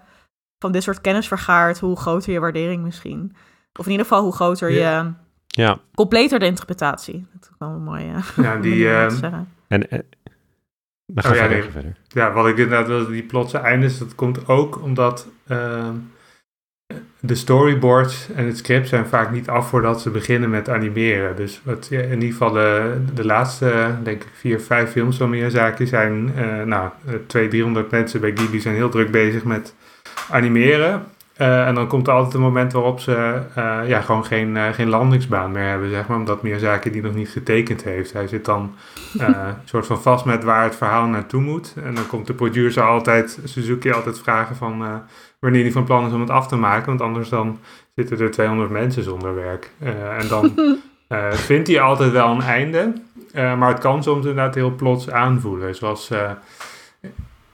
[0.59, 3.37] van dit soort kennis vergaart, hoe groter je waardering misschien.
[3.79, 5.01] Of in ieder geval hoe groter Ja.
[5.03, 5.13] je
[5.47, 7.27] Ja, completer de interpretatie.
[7.33, 9.25] Dat is wel een mooie Ja, die, ehm,
[9.69, 9.91] en...
[9.91, 9.99] eh,
[11.07, 11.63] dan ga Oh, ja, verder, nee.
[11.67, 11.97] ga verder.
[12.09, 15.95] Ja, wat ik inderdaad wilde, die plotse eindes, dat komt ook omdat ehm,
[17.21, 21.37] de storyboards en het script zijn vaak niet af voordat ze beginnen met animeren.
[21.37, 25.87] Dus wat, in ieder geval de, de laatste, denk ik, vier, vijf films van Miyazaki
[25.87, 29.75] zijn, eh nou, eh, 200, 300 mensen bij Ghibli zijn heel druk bezig met
[30.31, 31.03] animeren.
[31.43, 34.69] Eh, en dan komt er altijd een moment waarop ze eh, ja, gewoon geen, eh,
[34.69, 36.19] geen landingsbaan meer hebben, zeg maar.
[36.19, 38.13] Omdat Miyazaki die nog niet getekend heeft.
[38.13, 38.75] Hij zit dan
[39.19, 39.35] een
[39.65, 41.75] soort van vast met waar het verhaal naartoe moet.
[41.85, 45.03] En dan komt de producer altijd, Suzuki altijd vragen van
[45.43, 46.87] wanneer hij van plan is om het af te maken.
[46.87, 47.59] Want anders dan
[47.95, 49.71] zitten er 200 mensen zonder werk.
[50.19, 50.55] en dan
[51.49, 52.93] vindt hij altijd wel een einde.
[53.35, 55.75] maar het kan soms inderdaad heel plots aanvoelen.
[55.75, 56.11] Zoals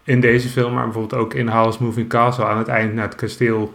[0.09, 3.15] in deze film, maar bijvoorbeeld ook in Howl's Moving Castle aan het eind naar het
[3.15, 3.75] kasteel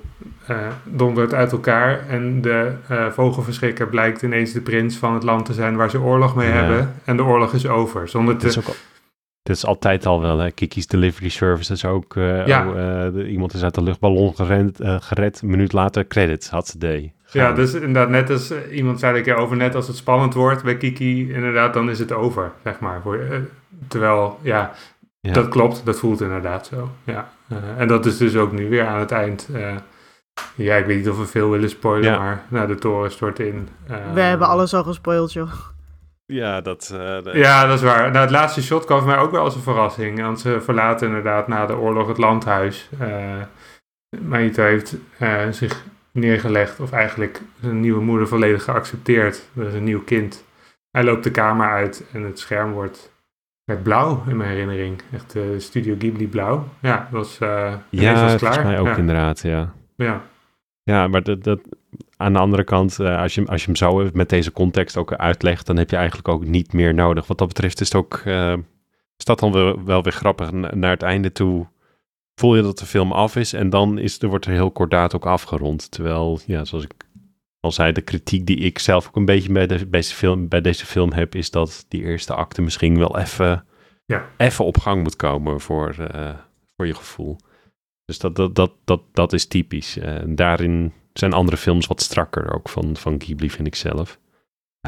[0.49, 2.07] uh, dondert uit elkaar.
[2.07, 6.01] En de uh, vogelverschrikker blijkt ineens de prins van het land te zijn waar ze
[6.01, 6.93] oorlog mee hebben.
[7.03, 8.09] En de oorlog is over.
[8.09, 8.61] Zonder te...
[9.43, 10.51] Dit is, altijd al wel, hè?
[10.51, 12.15] Kiki's Delivery Service is ook...
[12.15, 12.67] Uh, ja.
[12.67, 15.41] oh, iemand is uit de luchtballon gerend, gered.
[15.41, 17.13] Een minuut later, credits, had ze day.
[17.31, 20.63] Ja, dus inderdaad, net als iemand zei een keer over, net als het spannend wordt
[20.63, 23.01] bij Kiki, inderdaad, dan is het over, zeg maar.
[23.01, 23.19] Voor,
[23.87, 24.71] terwijl, ja,
[25.21, 26.89] dat klopt, dat voelt inderdaad zo.
[27.03, 27.29] Ja.
[27.51, 29.47] Uh, en dat is dus ook nu weer aan het eind.
[29.51, 29.75] Uh,
[30.55, 32.17] ja, ik weet niet of we veel willen spoilen, ja.
[32.17, 33.67] maar nou, de toren stort in.
[33.91, 35.51] Uh, we hebben alles al gespoild, joh.
[36.26, 36.88] Ja, dat,
[37.24, 37.34] dat...
[37.34, 38.11] ja, dat is waar.
[38.11, 40.21] Nou, het laatste shot kwam voor mij ook wel als een verrassing.
[40.21, 42.89] Want ze verlaten inderdaad na de oorlog het landhuis.
[44.21, 44.95] Maito heeft
[45.51, 49.49] zich neergelegd, of eigenlijk zijn nieuwe moeder volledig geaccepteerd.
[49.53, 50.43] Dat is een nieuw kind.
[50.91, 53.11] Hij loopt de kamer uit en het scherm wordt
[53.63, 55.01] met blauw in mijn herinnering.
[55.11, 56.67] Echt uh, Studio Ghibli blauw.
[56.80, 58.65] Ja, dat was, uh, ja, was klaar.
[58.65, 59.74] mij ook inderdaad, ja.
[59.95, 60.21] Ja,
[60.84, 61.59] ja maar dat, dat,
[62.24, 65.65] aan de andere kant, als, je, als je hem zo met deze context ook uitlegt,
[65.65, 67.28] dan heb je eigenlijk ook niet meer nodig.
[67.28, 68.21] Wat dat betreft is het ook,
[69.17, 70.51] is dat dan wel, wel weer grappig.
[70.51, 71.67] Naar het einde toe
[72.36, 75.15] voel je dat de film af is en dan is, er wordt er heel kordaat
[75.15, 75.91] ook afgerond.
[75.91, 76.93] Terwijl, ja, zoals ik
[77.59, 80.47] al zei, de kritiek die ik zelf ook een beetje bij, de, bij, deze, film,
[80.47, 83.65] bij deze film heb, is dat die eerste acte misschien wel even
[84.05, 84.30] ja.
[84.38, 86.30] even op gang moet komen voor, uh,
[86.76, 87.38] voor je gevoel.
[88.05, 89.97] Dus dat, dat, dat, dat, dat is typisch.
[89.97, 94.20] Uh, daarin zijn andere films wat strakker, ook van, van Ghibli vind ik zelf.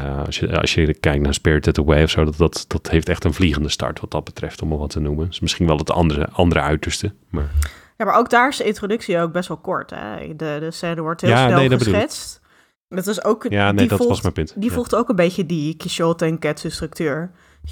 [0.00, 3.08] Uh, als, je, als je kijkt naar Spirited Away of zo, dat, dat, dat heeft
[3.08, 5.28] echt een vliegende start wat dat betreft, om het wat te noemen.
[5.28, 7.50] is misschien wel het andere, andere uiterste, maar...
[7.96, 9.90] Ja, maar ook daar is de introductie ook best wel kort.
[9.90, 10.36] Hè?
[10.36, 12.40] De, de scène wordt heel ja, snel nee, geschetst.
[12.88, 13.46] Dat is ook.
[13.48, 14.54] Ja, nee, dat volgt, was mijn punt.
[14.56, 17.30] Die volgt ook een beetje die Quixote en Ketsu structuur.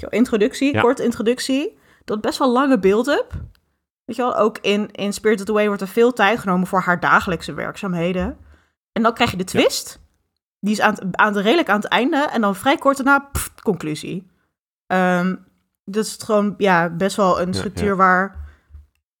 [0.09, 0.81] Introductie, ja.
[0.81, 1.77] kort introductie.
[2.03, 3.33] Dat best wel lange build-up.
[4.05, 6.99] Weet je wel, ook in, in Spirited Away wordt er veel tijd genomen voor haar
[6.99, 8.37] dagelijkse werkzaamheden.
[8.95, 9.99] En dan krijg je de twist.
[10.59, 12.29] Die is aan, aan de, redelijk aan het einde.
[12.31, 14.31] En dan vrij kort daarna, pff, conclusie.
[14.87, 15.47] Um,
[15.83, 18.45] dat is gewoon ja, best wel een structuur waar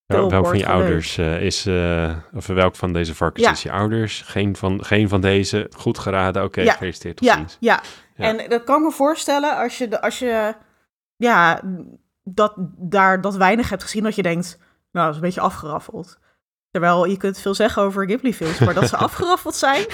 [0.05, 3.71] Wel, welk van je ouders uh, is, uh, of welk van deze varkens is je
[3.71, 4.21] ouders?
[4.21, 7.57] Geen van, geen van deze, goed geraden, oké, okay, gefeliciteerd, tot ja, ziens.
[7.59, 7.81] Ja,
[8.15, 10.55] en dat kan ik me voorstellen als je, als je
[11.15, 11.61] ja,
[12.23, 14.57] dat, daar dat weinig hebt gezien, dat je denkt,
[14.91, 16.19] nou, dat is een beetje afgeraffeld.
[16.75, 19.85] Terwijl je kunt veel zeggen over Ghibli-films, maar dat ze afgeraffeld zijn,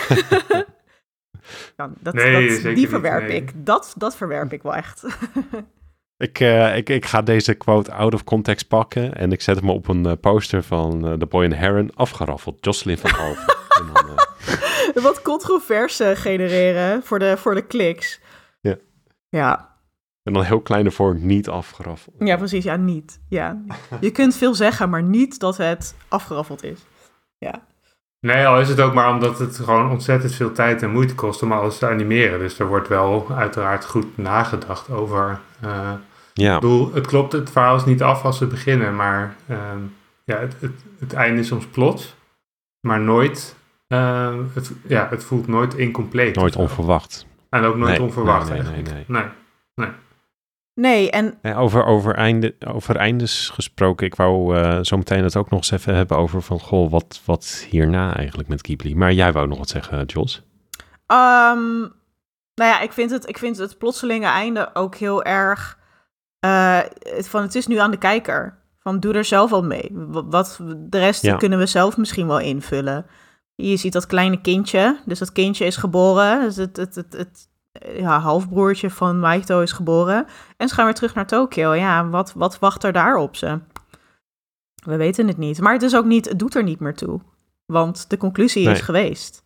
[2.00, 3.52] dat, nee, dat, die verwerp ik.
[3.56, 5.04] Dat, dat verwerp ik wel echt.
[6.18, 9.70] ik, uh, ik, ik ga deze quote out of context pakken en ik zet hem
[9.70, 13.56] op een uh, poster van uh, The Boy and Heron, afgeraffeld, Jocelyn van Alphen.
[15.04, 18.20] Wat controverse genereren voor de, voor de kliks.
[18.62, 18.76] Ja.
[19.30, 19.70] Ja,
[20.24, 22.15] en dan heel kleine vorm niet afgeraffeld.
[22.19, 22.63] Ja, precies.
[22.63, 23.19] Ja, niet.
[23.30, 23.61] Ja.
[23.99, 26.80] Je kunt veel zeggen, maar niet dat het afgeraffeld is.
[27.38, 27.63] Ja.
[28.19, 31.43] Nee, al is het ook maar omdat het gewoon ontzettend veel tijd en moeite kost
[31.43, 32.39] om alles te animeren.
[32.39, 35.39] Dus er wordt wel uiteraard goed nagedacht over.
[35.63, 35.91] Uh,
[36.34, 36.55] ja.
[36.55, 39.57] Ik bedoel, het klopt, het verhaal is niet af als we beginnen, maar uh,
[40.24, 42.15] ja, het, het, het, einde is soms plots,
[42.80, 43.55] maar nooit.
[43.88, 46.36] Uh, het, ja, het voelt nooit incompleet.
[46.36, 47.26] Nooit onverwacht.
[47.49, 48.49] En ook nooit onverwacht.
[48.49, 49.24] Nee, nee, nee, nee.
[49.76, 49.89] nee.
[50.74, 51.39] Nee, en...
[51.55, 55.72] over, over, einde, over eindes gesproken, ik wou uh, zo meteen het ook nog eens
[55.72, 58.95] even hebben over van, goh, wat, wat hierna eigenlijk met Ghibli.
[58.95, 60.43] Maar jij wou nog wat zeggen, Jos?
[61.07, 61.80] Um,
[62.55, 65.80] nou ja, ik vind, het, ik vind het plotselinge einde ook heel erg,
[66.45, 66.80] uh,
[67.19, 68.59] van het is nu aan de kijker.
[68.80, 69.89] Van doe er zelf wel mee.
[70.09, 73.05] Wat, de rest kunnen we zelf misschien wel invullen.
[73.55, 76.41] Je ziet dat kleine kindje, dus dat kindje is geboren.
[76.41, 77.49] Dus het, het, het, het
[77.80, 80.28] ja, halfbroertje van Maito is geboren.
[80.57, 81.74] En ze gaan weer terug naar Tokio.
[81.74, 83.59] Ja, wat, wat wacht er daar op ze?
[84.86, 85.61] We weten het niet.
[85.61, 87.22] Maar het is ook niet, het doet er niet meer toe.
[87.65, 89.43] Want de conclusie is geweest.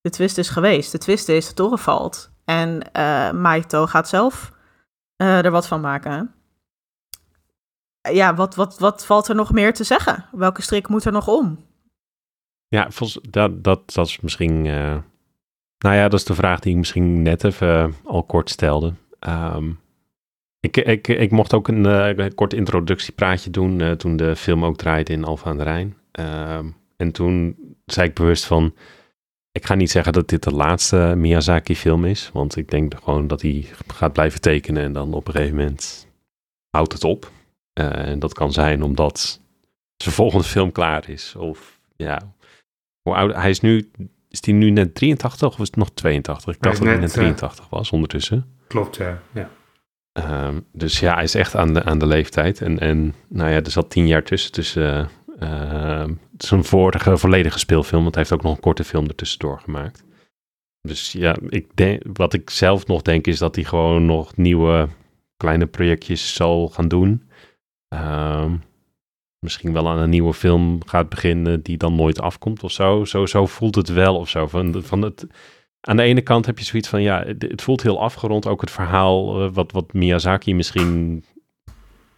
[0.00, 0.92] De twist is geweest.
[0.92, 2.30] De twist is, de toren valt.
[2.44, 4.52] En uh, Maito gaat zelf
[5.22, 6.34] uh, er wat van maken.
[8.12, 10.24] Ja, wat, wat, wat valt er nog meer te zeggen?
[10.32, 11.66] Welke strik moet er nog om?
[12.68, 14.96] Ja, volgens, dat, dat, dat is misschien uh,
[15.78, 18.94] nou ja, dat is de vraag die ik misschien net even uh, al kort stelde.
[19.28, 19.80] Um,
[20.60, 24.76] ik, ik, ik mocht ook een, uh, kort introductiepraatje doen uh, toen de film ook
[24.76, 25.96] draaide in Alphen aan de Rijn.
[26.12, 28.74] Um, en toen zei ik bewust van,
[29.52, 33.42] ik ga niet zeggen dat dit de laatste Miyazaki-film is, want ik denk gewoon dat
[33.42, 36.08] hij gaat blijven tekenen en dan op een gegeven moment
[36.70, 37.30] houdt het op.
[37.72, 39.40] En dat kan zijn omdat
[39.96, 41.34] zijn volgende film klaar is.
[41.36, 42.34] Of ja,
[43.12, 43.90] hij is nu.
[44.28, 46.54] Is hij nu net 83 of is het nog 82?
[46.54, 48.56] Ik dacht dat hij net 83 uh, was ondertussen.
[48.66, 49.22] Klopt, ja.
[49.32, 49.50] ja.
[50.46, 52.60] Um, dus ja, hij is echt aan de, aan de leeftijd.
[52.60, 54.52] En, en nou ja, er zat tien jaar tussen.
[54.52, 55.08] tussen
[55.40, 56.04] uh,
[56.38, 58.02] zijn vorige volledige speelfilm.
[58.02, 60.04] Want hij heeft ook nog een korte film ertussendoor gemaakt.
[60.80, 64.88] Dus ja, ik denk, wat ik zelf nog denk is dat hij gewoon nog nieuwe
[65.36, 67.28] kleine projectjes zal gaan doen.
[67.94, 68.52] Uh,
[69.38, 73.04] misschien wel aan een nieuwe film gaat beginnen die dan nooit afkomt of zo.
[73.04, 74.46] Zo, zo voelt het wel of zo.
[74.46, 75.26] Van, van het,
[75.80, 78.46] aan de ene kant heb je zoiets van, ja, het, voelt heel afgerond.
[78.46, 81.24] Ook het verhaal uh, wat, wat Miyazaki misschien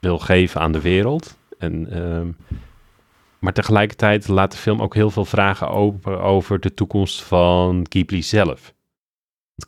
[0.01, 1.39] wil geven aan de wereld.
[1.59, 2.49] En, uh,
[3.39, 8.23] maar tegelijkertijd laat de film ook heel veel vragen open over de toekomst van Ghibli
[8.23, 8.75] zelf.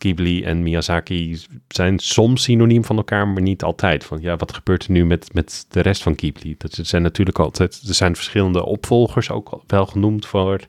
[0.01, 4.03] Ghibli en Miyazaki zijn soms synoniem van elkaar, maar niet altijd.
[4.03, 6.55] Van ja, wat gebeurt er nu met, met de rest van Ghibli?
[6.57, 10.59] Dat zijn natuurlijk altijd, er zijn verschillende opvolgers ook wel genoemd voor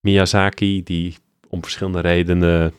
[0.00, 1.16] Miyazaki, die
[1.48, 2.72] om verschillende redenen,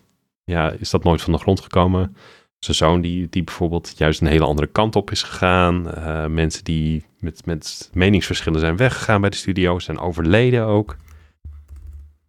[0.44, 2.16] ja, is dat nooit van de grond gekomen.
[2.60, 5.88] Zijn zoon die, die bijvoorbeeld juist een hele andere kant op is gegaan.
[5.88, 10.96] Uh, mensen die met, met meningsverschillen zijn weggegaan bij de studio, zijn overleden ook.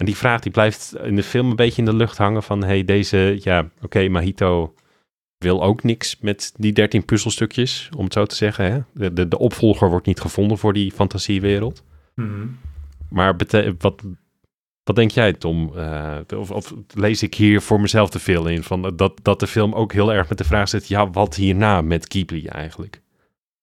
[0.02, 2.64] En die vraag die blijft in de film een beetje in de lucht hangen van,
[2.64, 4.74] hey, deze, ja, oké, okay, Mahito
[5.38, 8.72] wil ook niks met die dertien puzzelstukjes, om het zo te zeggen.
[8.72, 8.80] Hè?
[8.92, 11.84] De, de, de opvolger wordt niet gevonden voor die fantasiewereld.
[12.14, 12.58] Mm -hmm.
[13.08, 13.36] Maar
[13.78, 14.02] wat,
[14.84, 15.72] wat denk jij, Tom?
[15.76, 18.62] Uh, of, of, lees ik hier voor mezelf te veel in?
[18.62, 21.80] Van dat, dat de film ook heel erg met de vraag zit: ja, wat hierna
[21.80, 23.00] met Ghibli eigenlijk?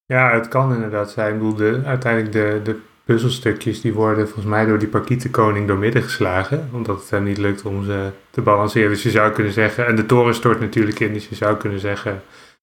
[0.04, 1.32] Ja, het kan inderdaad zijn.
[1.34, 2.80] Ik bedoel, de, uiteindelijk de, de
[3.10, 6.68] puzzelstukjes die worden volgens mij door die parkietenkoning doormidden geslagen.
[6.72, 8.88] Omdat het hem niet lukt om ze te balanceren.
[8.88, 11.80] Dus je zou kunnen zeggen, en de toren stort natuurlijk in, dus je zou kunnen
[11.80, 12.22] zeggen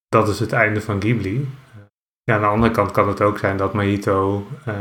[0.10, 1.50] dat is het einde van Ghibli.
[2.24, 4.74] Ja, aan de andere kant kan het ook zijn dat Mahito uh,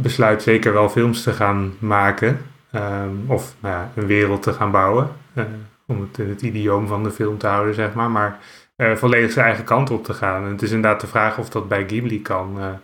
[0.00, 2.40] besluit zeker wel films te gaan maken.
[2.72, 5.08] Um, of nou ja, een wereld te gaan bouwen.
[5.34, 5.44] Uh,
[5.86, 8.10] om het in het idioom van de film te houden, zeg maar.
[8.10, 8.38] Maar
[8.96, 10.44] volledig zijn eigen kant op te gaan.
[10.44, 12.80] En het is inderdaad de vraag of dat bij Ghibli kan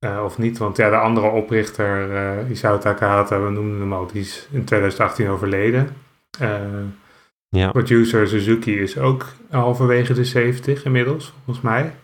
[0.00, 0.58] uh, of niet.
[0.58, 4.64] Want ja, de andere oprichter, uh, Isao Takahata, we noemden hem al, die is in
[4.64, 5.96] 2018 overleden.
[6.42, 6.48] Uh,
[7.48, 7.70] ja.
[7.70, 11.94] Producer Suzuki is ook halverwege de 70 inmiddels, volgens mij.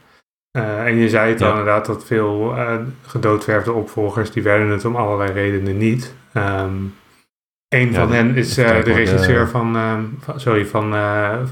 [0.50, 1.46] en je zei het ja.
[1.46, 2.54] al inderdaad, dat veel
[3.06, 6.14] gedoodverfde opvolgers, die werden het om allerlei redenen niet.
[6.34, 6.94] Um,
[7.68, 9.76] een ja, van hen is de regisseur van,
[10.20, 10.94] van, sorry, van,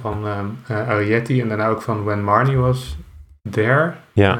[0.01, 0.26] van
[0.68, 2.97] Arietti en daarna ook van When Marnie Was
[3.51, 3.95] There.
[4.12, 4.38] Ja.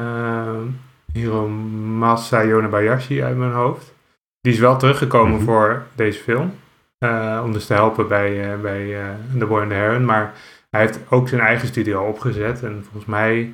[1.13, 3.93] Hiromasa Yonebayashi uit mijn hoofd.
[4.41, 5.45] Die is wel teruggekomen mm -hmm.
[5.45, 6.53] voor deze film.
[6.99, 9.05] Uh, om dus te helpen bij, uh, bij uh,
[9.39, 10.05] The Boy and the Heron.
[10.05, 10.33] Maar
[10.69, 12.63] hij heeft ook zijn eigen studio opgezet.
[12.63, 13.53] En volgens mij,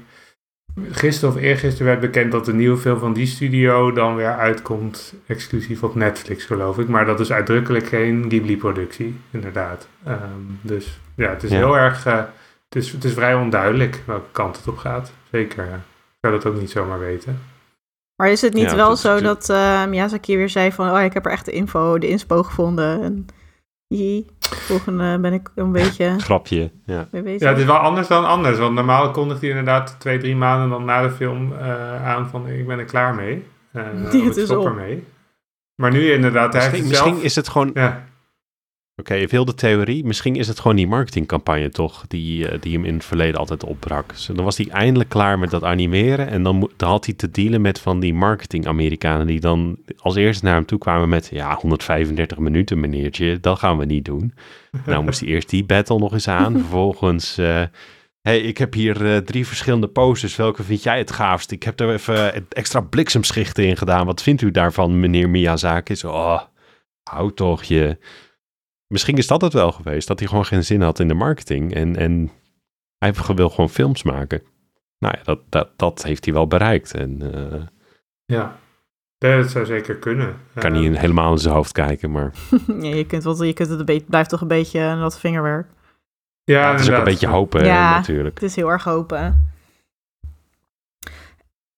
[0.91, 5.13] gisteren of eergisteren werd bekend dat de nieuwe film van die studio dan weer uitkomt.
[5.27, 6.87] Exclusief op Netflix, geloof ik.
[6.87, 9.87] Maar dat is uitdrukkelijk geen Ghibli-productie, inderdaad.
[10.07, 11.57] Um, dus ja, het is ja.
[11.57, 12.03] heel erg.
[12.03, 12.27] het,
[12.69, 15.13] is, het is vrij onduidelijk welke kant het op gaat.
[15.31, 15.81] Zeker.
[16.19, 17.39] Ik zou dat ook niet zomaar weten.
[18.15, 19.23] Maar is het niet ja, wel zo het...
[19.23, 20.89] dat uh, Miyazaki weer zei van...
[20.89, 23.01] oh, ik heb er echt de info, de inspo gevonden.
[23.01, 23.27] En
[23.87, 26.19] jee, volgende ben ik een beetje...
[26.19, 27.07] Grapje, ja.
[27.11, 28.57] Ja, het is wel anders dan anders.
[28.57, 32.47] Want normaal kondigt hij inderdaad twee, drie maanden dan na de film uh, aan van...
[32.47, 33.45] ik ben er klaar mee.
[33.73, 34.65] Uh, Dit is op.
[34.65, 35.03] ermee.
[35.75, 36.53] Maar nu inderdaad...
[36.53, 37.23] Misschien, hij misschien zelf...
[37.23, 37.71] is het gewoon...
[37.73, 38.03] Ja.
[38.99, 40.05] Oké, okay, heel de theorie.
[40.05, 43.63] Misschien is het gewoon die marketingcampagne toch, die, uh, die hem in het verleden altijd
[43.63, 44.09] opbrak.
[44.09, 47.31] Dus dan was hij eindelijk klaar met dat animeren en dan, dan had hij te
[47.31, 51.55] dealen met van die marketing-Amerikanen die dan als eerste naar hem toe kwamen met, ja,
[51.55, 54.33] 135 minuten meneertje, dat gaan we niet doen.
[54.85, 57.37] nou moest hij eerst die battle nog eens aan, vervolgens...
[57.37, 57.63] Uh,
[58.21, 60.35] hey, ik heb hier uh, drie verschillende posters.
[60.35, 61.51] Welke vind jij het gaafst?
[61.51, 64.05] Ik heb er even extra bliksemschichten in gedaan.
[64.05, 65.95] Wat vindt u daarvan, meneer Miyazaki?
[65.95, 66.41] Zo, oh,
[67.03, 67.97] hou toch je...
[68.89, 71.73] Misschien is dat het wel geweest, dat hij gewoon geen zin had in de marketing.
[71.73, 72.31] En, en
[72.97, 74.41] hij wil gewoon films maken.
[74.99, 76.93] Nou ja, dat, dat, dat heeft hij wel bereikt.
[76.93, 77.61] En, uh,
[78.25, 78.57] ja.
[79.17, 80.35] dat zou zeker kunnen.
[80.53, 82.31] Kan uh, niet helemaal in zijn hoofd kijken, maar...
[82.81, 85.19] ja, je kunt, wel, je kunt het een beetje, blijft toch een beetje een wat
[85.19, 85.67] vingerwerk.
[86.43, 88.35] Ja, ja het is ook een beetje hopen ja, natuurlijk.
[88.35, 89.48] het is heel erg hopen.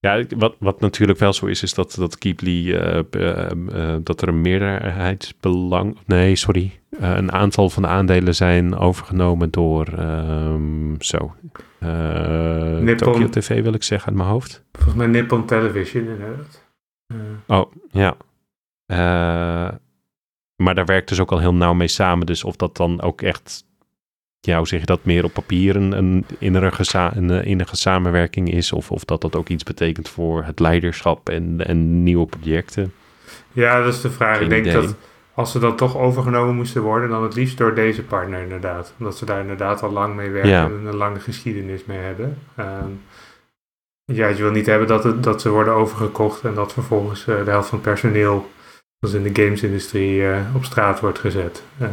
[0.02, 4.22] Ja, wat, wat natuurlijk wel zo is, is dat, dat Ghibli, uh, uh, uh, dat
[4.22, 11.36] er een meerderheidsbelang, nee, sorry, een aantal van de aandelen zijn overgenomen door, um, zo,
[11.80, 14.64] Nippon, Tokyo TV wil ik zeggen uit mijn hoofd.
[14.72, 16.66] Volgens mij Nippon Television inderdaad.
[17.48, 18.18] Oh, ja.
[20.56, 22.26] maar daar werkt dus ook al heel nauw mee samen.
[22.26, 23.66] Dus of dat dan ook echt,
[24.42, 28.72] ja, hoe zeg je dat, meer op papier een, een, innige, een innige samenwerking is.
[28.72, 32.94] Of, of dat dat ook iets betekent voor het leiderschap en, en nieuwe projecten.
[33.52, 34.40] Ja, dat is de vraag.
[34.40, 34.96] ik denk dat
[35.34, 38.94] als ze dan toch overgenomen moesten worden, dan het liefst door deze partner inderdaad.
[39.00, 42.38] Omdat ze daar inderdaad al lang mee werken en een lange geschiedenis mee hebben.
[42.56, 42.90] Ehm,
[44.06, 47.46] ja, je wil niet hebben dat, het, dat ze worden overgekocht en dat vervolgens uh,
[47.46, 48.50] de helft van het personeel,
[49.02, 51.64] zoals in de gamesindustrie, uh, op straat wordt gezet.
[51.82, 51.88] Uh,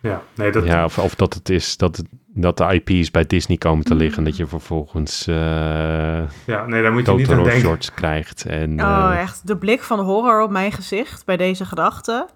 [0.00, 0.64] ja, nee, dat...
[0.64, 3.94] ja of, of dat het is dat, het, dat de IP's bij Disney komen te
[3.94, 7.60] liggen, dat je vervolgens ja, nee, daar moet je niet aan denken.
[7.60, 8.46] shorts krijgt.
[8.46, 12.28] En, oh, echt de blik van horror op mijn gezicht bij deze gedachte.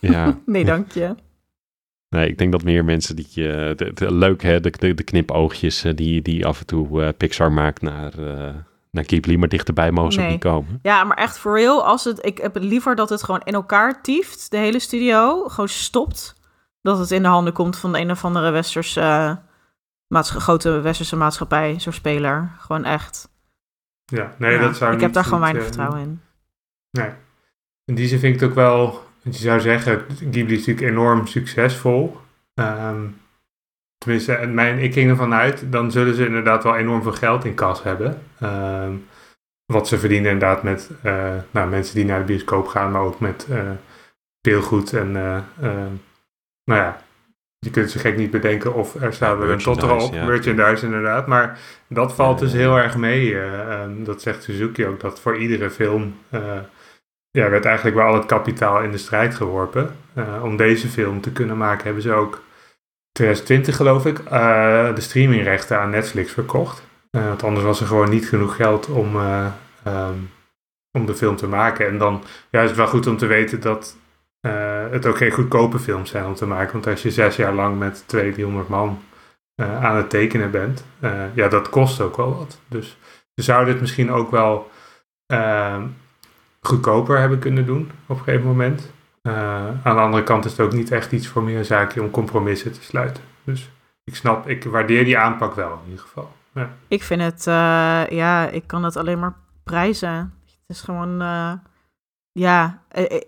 [0.00, 0.38] Ja.
[0.46, 1.14] nee, dank je.
[2.08, 3.26] Nee, ik denk dat meer mensen die...
[3.34, 3.44] Uh,
[3.76, 7.52] de, leuk hè, de, de, de knipoogjes uh, die, die af en toe uh, Pixar
[7.52, 8.12] maakt naar,
[8.90, 10.30] naar Ghibli, maar dichterbij mogen ze nee.
[10.30, 10.78] niet komen.
[10.82, 14.02] Ja, maar echt voor real, als het, ik heb liever dat het gewoon in elkaar
[14.02, 16.34] tieft, de hele studio, gewoon stopt,
[16.82, 19.38] dat het in de handen komt van de een of andere westerse,
[20.18, 22.50] grote westerse maatschappij, zo'n speler.
[22.58, 23.28] Gewoon echt.
[24.04, 26.20] Ja, nee, dat zou Ik heb daar gewoon weinig vertrouwen in.
[26.90, 27.10] Nee.
[27.84, 31.26] In die zin vind ik het ook wel je zou zeggen, Ghibli is natuurlijk enorm
[31.26, 32.16] succesvol.
[32.54, 33.19] Um,
[34.04, 37.54] tenminste, mijn, ik ging ervan uit, dan zullen ze inderdaad wel enorm veel geld in
[37.54, 38.22] kas hebben.
[38.42, 39.08] Um,
[39.72, 43.20] wat ze verdienen inderdaad met uh, nou, mensen die naar de bioscoop gaan, maar ook
[43.20, 43.70] met uh,
[44.38, 45.38] speelgoed en uh,
[46.64, 47.02] nou ja,
[47.58, 50.24] je kunt ze gek niet bedenken of er staat er een Totoro op, ja.
[50.24, 51.26] merchandise inderdaad.
[51.26, 53.34] Maar dat valt dus heel erg mee.
[53.34, 56.14] Um, dat zegt Suzuki ook, dat voor iedere film
[57.30, 59.96] ja, werd eigenlijk wel al het kapitaal in de strijd geworpen.
[60.42, 62.42] Om deze film te kunnen maken hebben ze ook
[63.20, 66.82] 2020 geloof ik uh, de streamingrechten aan Netflix verkocht.
[67.10, 69.16] Uh, want anders was er gewoon niet genoeg geld om,
[69.86, 70.30] um,
[70.98, 71.86] om de film te maken.
[71.86, 73.96] En dan ja, is het wel goed om te weten dat
[74.90, 76.72] het ook geen goedkope films zijn om te maken.
[76.72, 79.02] Want als je zes jaar lang met 200, 300 man
[79.56, 80.84] aan het tekenen bent,
[81.34, 82.58] ja, dat kost ook wel wat.
[82.68, 82.96] Dus
[83.34, 84.70] ze zouden het misschien ook wel
[85.26, 85.86] ehm,
[86.60, 88.90] goedkoper hebben kunnen doen op een gegeven moment.
[89.22, 92.72] Uh, aan de andere kant is het ook niet echt iets voor Miyazaki om compromissen
[92.72, 93.22] te sluiten.
[93.44, 93.70] Dus
[94.04, 96.32] ik snap, ik waardeer die aanpak wel in ieder geval.
[96.54, 96.70] Ja.
[96.88, 100.34] Ik vind het, uh, ja, ik kan het alleen maar prijzen.
[100.44, 101.52] Het is gewoon, uh,
[102.32, 102.82] ja,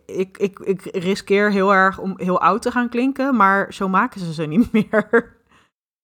[0.06, 4.20] ik, ik, ik riskeer heel erg om heel oud te gaan klinken, maar zo maken
[4.20, 5.40] ze ze niet meer.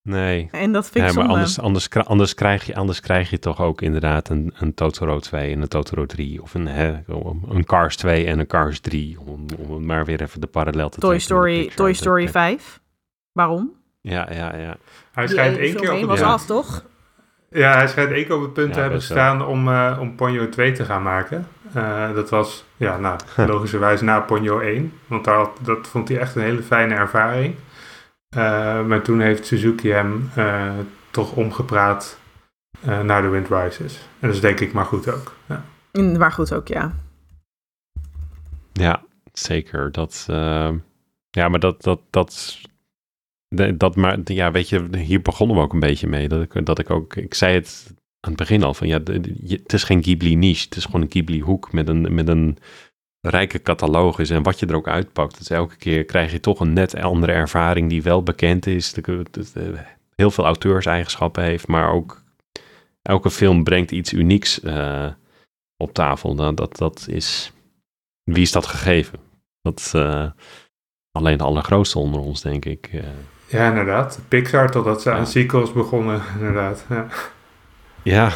[0.08, 0.48] Nee.
[0.52, 3.82] En dat vind ik maar anders, anders, anders, krijg je, anders krijg je toch ook
[3.82, 6.42] inderdaad een, een Totoro 2 en een Totoro 3.
[6.42, 6.96] Of een, hè,
[7.48, 9.18] een Cars 2 en een Cars 3.
[9.20, 12.80] Om, om maar weer even de parallel te Toy Story, Toy Story 5.
[13.32, 13.72] Waarom?
[14.00, 14.76] Ja, ja, ja.
[15.12, 16.08] Hij schijnt één keer op het...
[16.08, 16.84] was af, toch?
[17.50, 20.16] Ja, hij schijnt één keer op het punt ja, te hebben gestaan om, uh, om
[20.16, 21.46] Ponyo 2 te gaan maken.
[21.76, 23.18] Uh, dat was, ja, nou,
[23.52, 24.92] logischerwijs na Ponyo 1.
[25.06, 27.54] Want daar dat vond hij echt een hele fijne ervaring.
[28.36, 30.72] Uh, maar toen heeft Suzuki hem uh,
[31.10, 32.18] toch omgepraat
[32.86, 33.96] uh, naar The Wind Rises.
[33.96, 35.36] En dat is denk ik maar goed ook.
[35.46, 35.64] Ja.
[36.18, 36.94] Maar goed ook, ja.
[38.72, 39.02] Ja,
[39.32, 39.92] zeker.
[39.92, 40.24] Dat,
[41.30, 42.60] ja, maar dat, dat, dat,
[43.76, 46.28] dat, maar, ja, weet je, hier begonnen we ook een beetje mee.
[46.28, 47.86] Dat ik, dat ik ook, ik zei het
[48.20, 49.00] aan het begin al, van ja,
[49.46, 50.64] het is geen Ghibli niche.
[50.64, 52.58] Het is gewoon een Ghibli hoek met een, met een
[53.28, 55.38] rijke catalogus en wat je er ook uitpakt.
[55.38, 58.92] Dus elke keer krijg je toch een net andere ervaring die wel bekend is.
[58.92, 59.78] De,
[60.14, 62.22] heel veel auteurseigenschappen heeft, maar ook
[63.02, 65.06] elke film brengt iets unieks uh,
[65.76, 66.34] op tafel.
[66.34, 67.52] Nou, dat, dat is,
[68.22, 69.18] wie is dat gegeven?
[69.62, 70.30] Dat uh,
[71.12, 72.90] alleen de allergrootste onder ons, denk ik.
[72.92, 73.02] Uh,
[73.46, 74.20] ja, inderdaad.
[74.28, 75.16] Pixar, totdat ze ja.
[75.16, 76.84] aan sequels begonnen, inderdaad.
[76.88, 77.06] Ja,
[78.02, 78.32] ja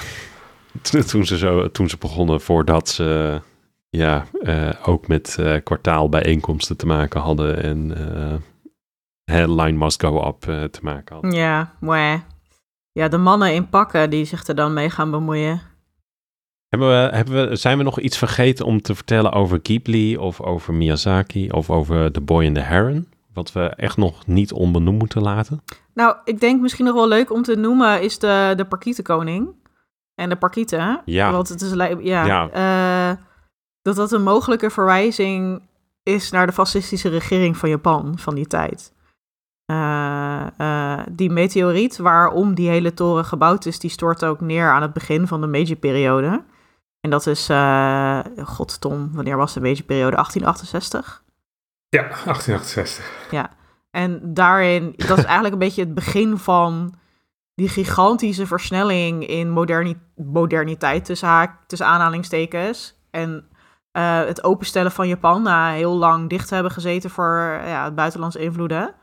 [1.11, 3.41] toen, ze zo, toen ze begonnen voordat ze
[3.97, 8.35] ja, uh, ook met uh, kwartaalbijeenkomsten te maken hadden en uh,
[9.25, 10.41] headline must go up
[10.71, 11.33] te maken hadden.
[11.33, 12.27] Ja, maar
[12.93, 15.61] ja, de mannen in pakken die zich er dan mee gaan bemoeien.
[16.69, 20.41] Hebben we, hebben we, zijn we nog iets vergeten om te vertellen over Ghibli of
[20.41, 23.09] over Miyazaki of over The Boy and the Heron?
[23.33, 25.63] Wat we echt nog niet onbenoemd moeten laten?
[25.95, 29.61] Nou, ik denk misschien nog wel leuk om te noemen is de, de Parkietenkoning.
[30.15, 31.01] En de Parkieten.
[31.05, 31.33] Ja.
[31.33, 31.73] Want het is,
[32.03, 32.51] ja, ja
[33.83, 35.63] dat dat een mogelijke verwijzing
[36.03, 38.93] is naar de fascistische regering van Japan van die tijd.
[39.67, 44.83] Uh, uh, die meteoriet waarom die hele toren gebouwd is, die stort ook neer aan
[44.83, 46.45] het begin van de Meiji-periode.
[47.01, 50.17] En dat is, uh, god Tom, wanneer was de Meiji-periode?
[50.17, 51.23] 1868?
[51.89, 53.05] Ja, 1868.
[53.31, 53.51] Ja,
[53.91, 56.95] en daarin, dat is eigenlijk een beetje het begin van
[57.55, 62.95] die gigantische versnelling in moderni moderniteit tussen, haak, tussen aanhalingstekens.
[63.11, 63.49] En
[63.93, 68.39] eh, het openstellen van Japan na heel lang dicht te hebben gezeten voor ja, buitenlandse
[68.39, 68.95] invloeden.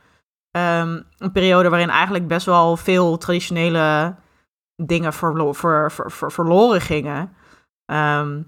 [0.52, 4.16] Ehm, een periode waarin eigenlijk best wel veel traditionele
[4.76, 7.34] dingen verlo ver ver verloren gingen.
[7.86, 8.42] Ehm,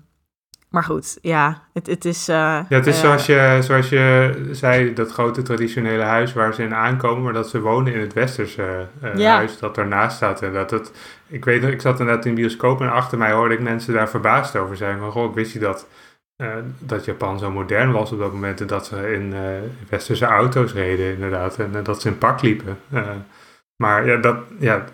[0.71, 2.29] maar goed, ja, het, het is...
[2.29, 6.63] Uh, ja, het is zoals, je, zoals je zei, dat grote traditionele huis waar ze
[6.63, 10.41] in aankomen, maar dat ze wonen in het westerse huis dat ernaast staat.
[10.41, 10.91] En dat het,
[11.27, 14.09] ik weet ik zat inderdaad in de bioscoop en achter mij hoorde ik mensen daar
[14.09, 14.99] verbaasd over zijn.
[14.99, 15.87] Van, goh, ik wist je dat
[16.41, 18.61] uh, dat Japan zo modern was op dat moment.
[18.61, 19.39] En dat ze in uh,
[19.89, 21.59] westerse auto's reden, inderdaad.
[21.59, 22.79] En uh, dat ze in pak liepen.
[23.83, 24.85] maar ja dat, ja,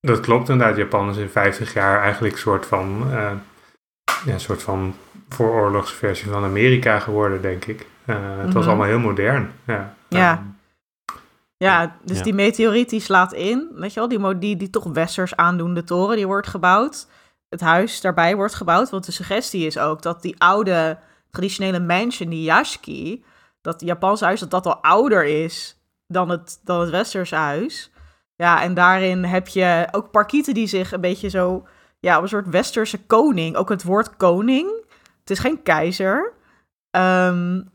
[0.00, 0.76] dat klopt inderdaad.
[0.76, 3.06] Japan is in 50 jaar eigenlijk een soort van,
[4.24, 4.94] ja, een soort van
[5.28, 7.86] vooroorlogsversie van Amerika geworden, denk ik.
[8.04, 8.44] Het mm -hmm.
[8.44, 8.68] was mhm.
[8.68, 9.52] allemaal heel modern.
[9.66, 9.94] Ja.
[10.08, 10.32] ja.
[10.32, 10.52] Um,
[11.62, 12.22] ja, dus ja.
[12.22, 16.16] die meteoriet die slaat in, weet je wel, die, die, die toch westers aandoende toren,
[16.16, 17.06] die wordt gebouwd
[17.52, 18.90] het huis daarbij wordt gebouwd.
[18.90, 20.98] Want de suggestie is ook dat die oude
[21.30, 23.24] traditionele mansion, die Yashiki,
[23.60, 27.90] dat Japanse huis, dat dat al ouder is dan het, dan het Westerse huis.
[28.36, 31.66] Ja, en daarin heb je ook parkieten die zich een beetje zo,
[32.00, 33.56] ja, op een soort Westerse koning.
[33.56, 34.84] Ook het woord koning.
[35.20, 36.32] Het is geen keizer.
[36.96, 37.70] Um,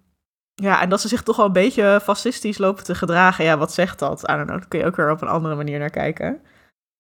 [0.54, 3.46] ja, en dat ze zich toch wel een beetje fascistisch lopen te gedragen.
[3.46, 4.24] Ja, wat zegt dat?
[4.24, 6.42] I don't know, daar kun je ook weer op een andere manier naar kijken.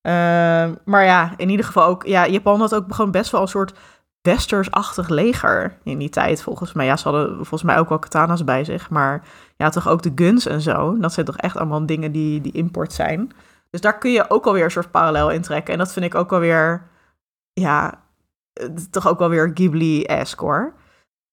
[0.07, 2.05] Ehm, maar ja, in ieder geval ook...
[2.05, 3.73] Ja, Japan had ook gewoon best wel een soort
[4.21, 6.85] westersachtig leger in die tijd, volgens mij.
[6.85, 8.89] Ja, ze hadden volgens mij ook wel katana's bij zich.
[8.89, 9.23] Maar
[9.57, 10.97] ja, toch ook de guns en zo.
[10.99, 13.31] Dat zijn toch echt allemaal dingen die, die import zijn.
[13.69, 15.73] Dus daar kun je ook alweer een soort parallel in trekken.
[15.73, 16.87] En dat vind ik ook alweer...
[17.53, 18.01] Ja,
[18.91, 20.73] toch ook wel weer Ghibli-esque, hoor.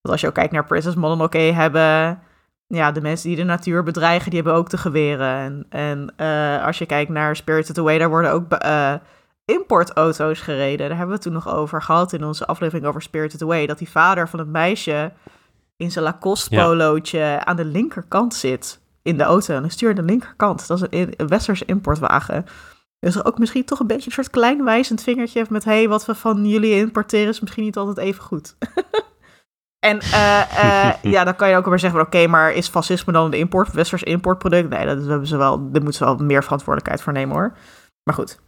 [0.00, 2.22] Want als je ook kijkt naar Princess Mononoke, hebben
[2.74, 5.28] ja, de mensen die de natuur bedreigen, die hebben ook de geweren.
[5.28, 8.94] En, en uh, als je kijkt naar Spirited Away, daar worden ook uh,
[9.44, 10.88] importauto's gereden.
[10.88, 13.66] Daar hebben we toen nog over gehad in onze aflevering over Spirited Away.
[13.66, 15.12] Dat die vader van het meisje
[15.76, 19.54] in zijn Lacoste-polootje aan de linkerkant zit in de auto.
[19.54, 20.66] En dan stuurt de linkerkant.
[20.66, 22.46] Dat is een, een westerse importwagen.
[23.00, 25.64] Dus er ook misschien toch een beetje een soort klein wijzend vingertje met...
[25.64, 28.56] hey, wat we van jullie importeren is misschien niet altijd even goed.
[29.84, 33.38] En uh, ja, dan kan je ook weer zeggen: oké, maar is fascisme dan de
[33.38, 34.68] import, westers importproduct?
[34.68, 37.56] Nee, dat hebben ze wel, daar moeten ze wel meer verantwoordelijkheid voor nemen hoor.
[38.02, 38.40] Maar goed.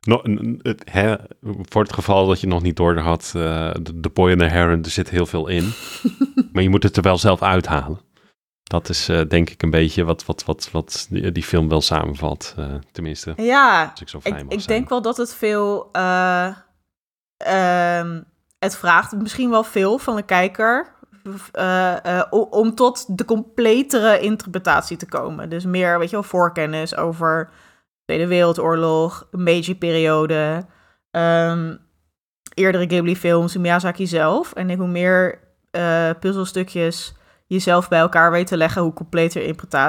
[0.00, 0.22] No,
[0.62, 4.30] het, hè, voor het geval dat je nog niet door had, uh, de, de Boy
[4.30, 5.72] and the Heron, er zit heel veel in.
[6.52, 8.00] maar je moet het er wel zelf uithalen.
[8.62, 11.80] Dat is uh, denk ik een beetje wat, wat, wat, wat die, die film wel
[11.80, 12.54] samenvat.
[12.58, 13.32] Uh, tenminste.
[13.36, 15.88] Ja, ik, ik, ik denk wel dat het veel.
[15.92, 16.56] Uh,
[18.64, 20.92] het vraagt misschien wel veel van de kijker.
[21.58, 25.48] Uh, om tot de completere interpretatie te komen.
[25.48, 27.50] Dus meer, weet je wel, voorkennis over
[28.04, 30.66] Tweede Wereldoorlog, Meiji-periode,
[31.10, 31.78] um,
[32.54, 34.52] eerdere Ghibli-films, Miyazaki zelf.
[34.52, 35.38] En hoe meer
[35.70, 37.14] uh, puzzelstukjes
[37.46, 39.42] jezelf bij elkaar weet te leggen, hoe completer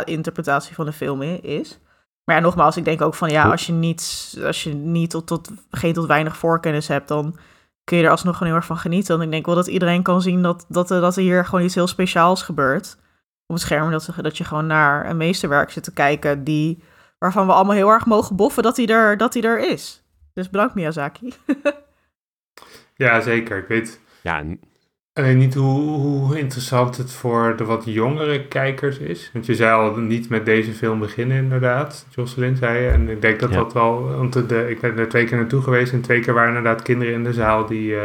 [0.05, 1.79] interpretatie van de film is.
[2.23, 5.27] Maar ja, nogmaals, ik denk ook van ja, als je niet, als je niet tot,
[5.27, 7.37] tot geen tot weinig voorkennis hebt, dan
[7.85, 9.11] kun je er alsnog gewoon heel erg van genieten.
[9.11, 11.75] Want ik denk wel dat iedereen kan zien dat, dat, dat er hier gewoon iets
[11.75, 12.97] heel speciaals gebeurt.
[13.47, 16.83] Op het scherm, dat, dat je gewoon naar een meesterwerk zit te kijken die,
[17.19, 20.03] waarvan we allemaal heel erg mogen boffen dat hij er, dat hij er is.
[20.33, 21.33] Dus bedankt Miyazaki.
[22.95, 23.57] ja, zeker.
[23.57, 23.99] Ik weet...
[24.21, 24.43] Ja,
[25.17, 29.29] Alleen niet hoe, hoe, interessant het voor de wat jongere kijkers is.
[29.33, 32.05] Want je zei al niet met deze film beginnen, inderdaad.
[32.09, 32.89] Jocelyn zei je.
[32.89, 34.03] En ik denk dat dat wel.
[34.03, 35.93] Want de, ik ben er twee keer naartoe geweest.
[35.93, 37.91] En twee keer waren inderdaad kinderen in de zaal die.
[37.91, 38.01] Uh,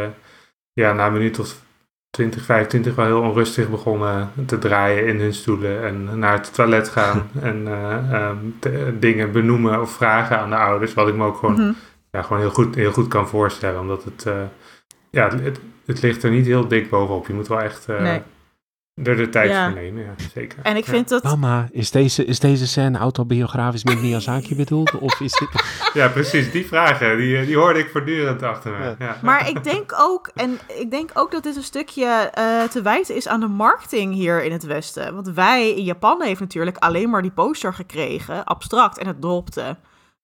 [0.73, 1.61] ja, na een minuut of
[2.09, 5.83] 20, 25 wel heel onrustig begonnen te draaien in hun stoelen.
[5.83, 7.29] En naar het toilet gaan.
[7.41, 10.93] en uh, um, dingen benoemen of vragen aan de ouders.
[10.93, 11.75] Wat ik me ook gewoon, mm -hmm.
[12.11, 13.79] ja, gewoon heel, goed, heel goed kan voorstellen.
[13.79, 14.25] Omdat het.
[14.27, 14.33] Uh,
[15.09, 15.59] ja, het,
[15.91, 17.27] het ligt er niet heel dik bovenop.
[17.27, 18.21] Je moet wel echt uh, nee.
[19.03, 19.65] er de tijd ja.
[19.65, 20.59] voor nemen, ja, zeker.
[20.63, 21.19] En ik vind ja.
[21.19, 21.23] dat...
[21.23, 24.99] Mama, is deze, is deze scène autobiografisch met Miyazaki bedoeld?
[24.99, 25.49] Of is dit...
[25.93, 26.51] ja, precies.
[26.51, 28.95] Die vragen, die, die hoorde ik voortdurend achter me.
[28.99, 29.17] Ja.
[29.21, 33.15] Maar ik denk ook, en ik denk ook dat dit een stukje uh, te wijten
[33.15, 35.13] is aan de marketing hier in het Westen.
[35.13, 39.77] Want wij in Japan heeft natuurlijk alleen maar die poster gekregen, abstract, en het dropte.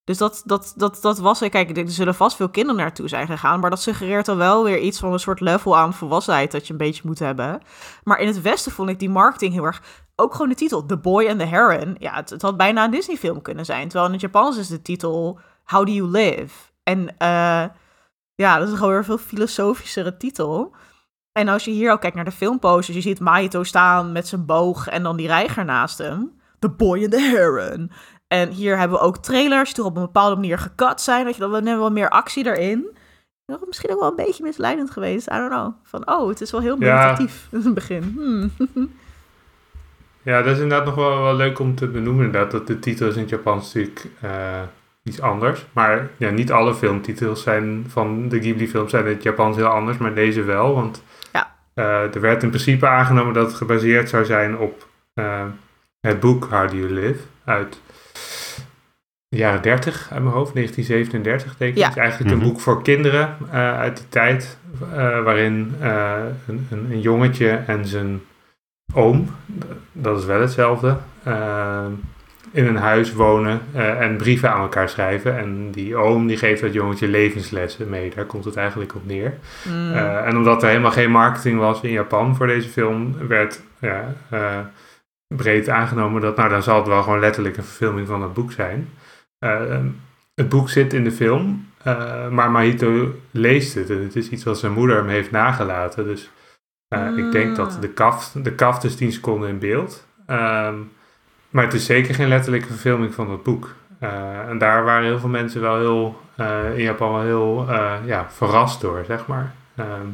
[0.08, 3.60] Dus dat, dat, dat, dat was, kijk, er zullen vast veel kinderen naartoe zijn gegaan,
[3.60, 6.72] maar dat suggereert al wel weer iets van een soort level aan volwassenheid dat je
[6.72, 7.62] een beetje moet hebben.
[8.04, 9.82] Maar in het Westen vond ik die marketing heel erg,
[10.16, 11.96] ook gewoon de titel, The Boy and the Heron.
[12.00, 15.40] Ja, het, had bijna een Disney-film kunnen zijn, terwijl in het Japans is de titel
[15.64, 16.72] How Do You Live?
[16.84, 17.66] En uh,
[18.36, 20.76] ja, dat is gewoon weer een veel filosofischere titel.
[21.32, 24.46] En als je hier ook kijkt naar de filmposters, je ziet Mahito staan met zijn
[24.46, 26.36] boog en dan die reiger naast hem.
[26.60, 27.92] The Boy and the Heron.
[28.28, 31.26] En hier hebben we ook trailers die op een bepaalde manier gekat zijn.
[31.26, 32.98] Dat je dan hebben we meer actie erin.
[33.46, 35.28] nog misschien ook wel een beetje misleidend geweest.
[35.32, 35.74] I don't know.
[35.84, 36.96] Van, oh, het is wel heel Ja.
[36.96, 38.04] meditatief in het begin.
[38.16, 38.52] Hmm.
[40.22, 42.26] Ja, dat is inderdaad nog wel, wel leuk om te benoemen.
[42.26, 44.62] Inderdaad, dat de titel is in het Japans natuurlijk eh,
[45.04, 45.66] iets anders.
[45.74, 49.98] Maar ja, niet alle filmtitels zijn van de Ghibli-films zijn in het Japans heel anders,
[49.98, 50.74] maar deze wel.
[50.74, 51.56] Want Ja.
[51.74, 55.46] eh, er werd in principe aangenomen dat het gebaseerd zou zijn op eh,
[56.02, 57.82] het boek How Do You Live uit
[59.30, 61.78] de jaren 30 uit mijn hoofd, 1937 denk ik.
[61.78, 61.84] Ja.
[61.88, 62.42] Het is eigenlijk Mhm.
[62.44, 64.58] een boek voor kinderen eh, uit die tijd,
[64.94, 66.14] eh, waarin eh,
[66.48, 68.22] een, een, een jongetje en zijn
[68.94, 69.30] oom,
[69.92, 70.98] dat is wel hetzelfde,
[72.52, 75.38] in een huis wonen eh, en brieven aan elkaar schrijven.
[75.38, 79.34] En die oom die geeft dat jongetje levenslessen mee, daar komt het eigenlijk op neer.
[79.66, 84.14] Eh, en omdat er helemaal geen marketing was in Japan voor deze film, werd ja,
[84.30, 84.60] eh,
[85.36, 88.52] breed aangenomen dat, nou dan zal het wel gewoon letterlijk een verfilming van het boek
[88.52, 88.90] zijn.
[89.40, 89.78] Eh,
[90.36, 94.44] het boek zit in de film, eh, maar Mahito leest het en het is iets
[94.44, 96.06] wat zijn moeder hem heeft nagelaten.
[96.06, 96.30] Dus
[96.88, 100.06] eh, ik denk dat de kaft, de kaft is 10 seconden in beeld.
[100.26, 100.76] Ehm,
[101.50, 103.76] maar het is zeker geen letterlijke verfilming van het boek.
[104.00, 107.66] Eh, en daar waren heel veel mensen wel heel, eh, in Japan wel heel
[108.06, 109.54] ja, verrast door, zeg maar.
[109.76, 110.08] Ehm,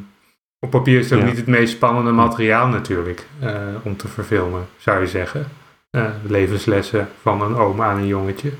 [0.59, 1.29] op papier is het ook Ja.
[1.29, 5.45] niet het meest spannende materiaal natuurlijk eh, om te verfilmen, zou je zeggen.
[5.89, 8.51] Eh, levenslessen van een oom aan een jongetje.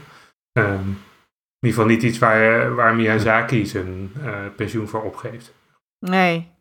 [0.54, 0.90] Ehm,
[1.64, 5.54] in ieder geval niet iets waar, waar Miyazaki zijn eh, pensioen voor opgeeft.
[6.00, 6.52] Nee.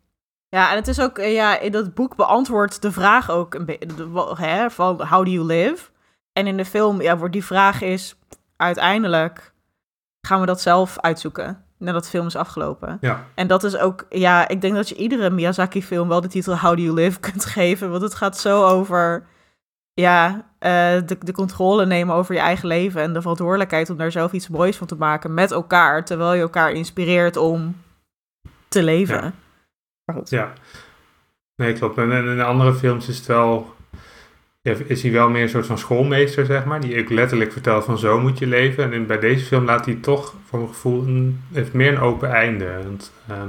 [0.49, 3.65] Ja, en het is ook, eh, ja, in dat boek beantwoordt de vraag ook een
[3.65, 5.91] beetje, van how do you live?
[6.33, 8.19] En in de film, ja, wordt die vraag is,
[8.57, 9.53] uiteindelijk
[10.27, 12.99] gaan we dat zelf uitzoeken, nadat de film is afgelopen.
[13.01, 13.25] Ja.
[13.35, 16.77] En dat is ook, ja, ik denk dat je iedere Miyazaki-film wel de titel How
[16.77, 19.27] Do You Live kunt geven, want het gaat zo over,
[19.93, 24.33] ja, de, de controle nemen over je eigen leven en de verantwoordelijkheid om daar zelf
[24.33, 27.77] iets moois van te maken met elkaar, terwijl je elkaar inspireert om
[28.69, 29.23] te leven.
[29.23, 29.33] Ja.
[30.05, 30.31] Maar goed.
[30.31, 30.53] Ja,
[31.57, 31.99] nee, klopt.
[31.99, 33.75] En en in de andere films is het wel.
[34.87, 36.81] Is hij wel meer een soort van schoolmeester, zeg maar.
[36.81, 38.85] Die ook letterlijk vertelt van zo moet je leven.
[38.85, 42.01] En in, bij deze film laat hij toch, voor mijn gevoel, een, heeft meer een
[42.01, 42.83] open einde.
[42.83, 43.49] Want, ehm,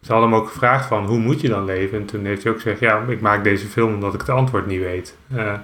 [0.00, 1.98] ze hadden hem ook gevraagd van hoe moet je dan leven?
[1.98, 4.66] En toen heeft hij ook gezegd, ja, ik maak deze film omdat ik het antwoord
[4.66, 5.16] niet weet.
[5.34, 5.54] Eh,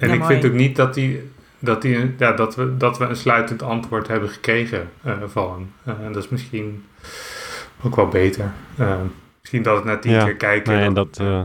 [0.00, 0.32] en Ja, ik mooi.
[0.32, 1.20] vind ook niet dat hij.
[1.62, 5.72] Dat, die, ja, dat, we, dat we een sluitend antwoord hebben gekregen eh, van hem.
[5.96, 6.84] Eh, en dat is misschien
[7.82, 8.52] ook wel beter.
[8.76, 9.00] Eh,
[9.40, 10.74] misschien dat het na tien Ja, keer kijken.
[10.74, 11.42] Nee, en dat, eh,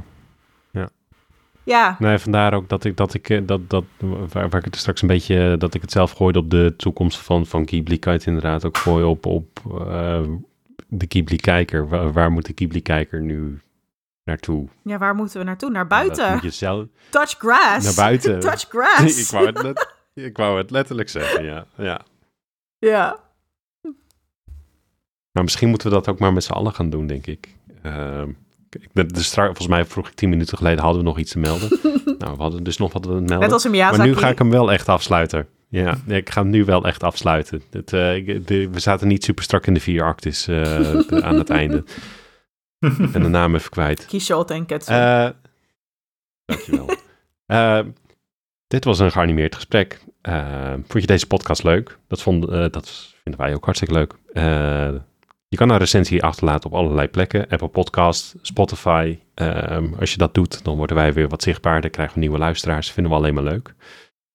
[1.64, 3.84] Ja, nee, vandaar ook dat ik, dat ik, dat, dat,
[4.32, 7.18] waar, waar ik het straks een beetje, dat ik het zelf gooide op de toekomst
[7.18, 9.48] van, van Ghibli, kan je het inderdaad ook gooien op, op
[9.90, 10.22] eh,
[10.88, 11.88] de Ghibli-kijker.
[11.88, 13.60] Waar, waar moet de Ghibli-kijker nu
[14.26, 14.68] naartoe?
[14.84, 15.70] ja, waar moeten we naartoe?
[15.70, 16.32] Naar buiten.
[16.34, 17.86] moet je zelf, Touch grass.
[17.86, 18.40] naar buiten.
[18.50, 19.20] Touch grass.
[19.24, 21.66] ik, wou het let- ik wou het letterlijk zeggen, ja.
[21.78, 22.02] ja.
[22.80, 23.20] Ja.
[25.32, 27.56] Maar misschien moeten we dat ook maar met z'n allen gaan doen, denk ik.
[27.82, 28.30] Ehm,
[28.94, 31.70] dus straks, volgens mij vroeg ik tien minuten geleden, hadden we nog iets te melden.
[32.20, 33.40] nou, we hadden dus nog wat te melden.
[33.40, 33.98] Net als een Miyazaki.
[33.98, 35.48] Maar nu ga ik hem wel echt afsluiten.
[35.70, 37.62] Ja, ik ga hem nu wel echt afsluiten.
[37.72, 40.56] Het, eh, ik- de- we zaten niet super strak in de vier actes eh,
[41.08, 41.84] de- aan het einde.
[42.86, 44.06] Ik ben de naam even kwijt.
[44.06, 44.94] Kishot en Ketsu.
[44.94, 45.30] Eh
[46.46, 46.90] dankjewel.
[47.46, 47.80] Eh,
[48.68, 50.02] dit was een geanimeerd gesprek.
[50.22, 51.98] Eh, vond je deze podcast leuk?
[52.08, 54.16] Dat, vonden, eh, dat vinden wij ook hartstikke leuk.
[55.48, 57.48] Je kan een recensie achterlaten op allerlei plekken.
[57.48, 59.20] Apple Podcast, Spotify.
[59.34, 61.90] Ehm, als je dat doet, dan worden wij weer wat zichtbaarder.
[61.90, 62.92] Krijgen we nieuwe luisteraars.
[62.92, 63.74] Vinden we alleen maar leuk.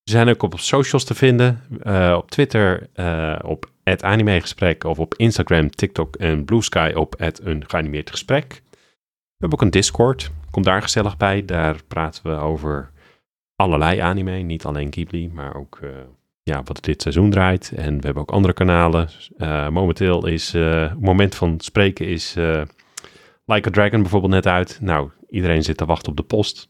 [0.02, 1.62] We zijn ook op socials te vinden.
[2.16, 3.38] op Twitter eh,
[3.92, 8.62] op @animegesprek of op Instagram, TikTok en Blue Sky op een geanimeerd gesprek.
[8.70, 10.30] We hebben ook een Discord.
[10.50, 11.44] Kom daar gezellig bij.
[11.44, 12.90] Daar praten we over
[13.56, 14.36] allerlei anime.
[14.36, 15.88] Niet alleen Ghibli, maar ook eh,
[16.42, 17.72] ja, wat dit seizoen draait.
[17.76, 19.08] En we hebben ook andere kanalen.
[19.36, 22.62] Eh, momenteel is eh, het moment van spreken is eh,
[23.44, 24.78] Like a Dragon bijvoorbeeld net uit.
[24.80, 26.68] Nou, iedereen zit te wachten op de post.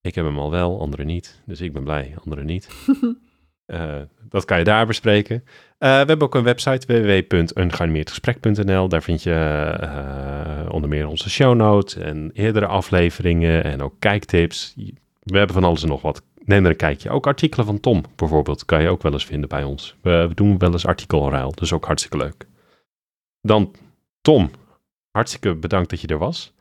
[0.00, 1.42] Ik heb hem al wel, anderen niet.
[1.46, 2.68] Dus ik ben blij, anderen niet.
[3.68, 3.96] Eh,
[4.28, 5.44] dat kan je daar bespreken.
[5.78, 8.88] Eh, we hebben ook een website www.ungeanimeerdgesprek.nl.
[8.88, 9.34] Daar vind je
[9.80, 14.74] eh, onder meer onze show notes en eerdere afleveringen en ook kijktips.
[15.22, 16.22] We hebben van alles en nog wat.
[16.44, 17.10] Neem er een kijkje.
[17.10, 19.96] Ook artikelen van Tom bijvoorbeeld kan je ook wel eens vinden bij ons.
[20.00, 22.46] We, doen wel eens artikelruil, dus ook hartstikke leuk.
[23.40, 23.74] Dan
[24.20, 24.50] Tom,
[25.10, 26.52] hartstikke bedankt dat je er was.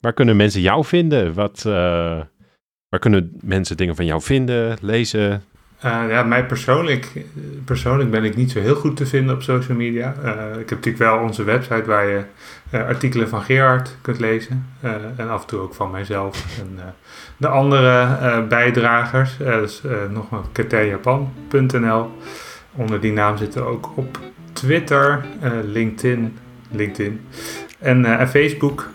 [0.00, 1.34] Waar kunnen mensen jou vinden?
[1.34, 5.42] Wat, waar kunnen mensen dingen van jou vinden, lezen?
[5.82, 7.12] Eh, ja, mij persoonlijk,
[7.64, 10.14] persoonlijk ben ik niet zo heel goed te vinden op social media.
[10.22, 12.22] Eh, ik heb natuurlijk wel onze website waar je
[12.70, 14.66] eh, artikelen van Gerard kunt lezen.
[15.16, 16.78] En af en toe ook van mijzelf en
[17.36, 19.36] de andere bijdragers.
[19.36, 22.10] Dus nogmaals katerjapan.nl.
[22.72, 24.18] Onder die naam zitten ook op
[24.52, 25.24] Twitter,
[25.64, 26.38] LinkedIn,
[26.70, 27.20] LinkedIn
[27.78, 28.88] en, en Facebook.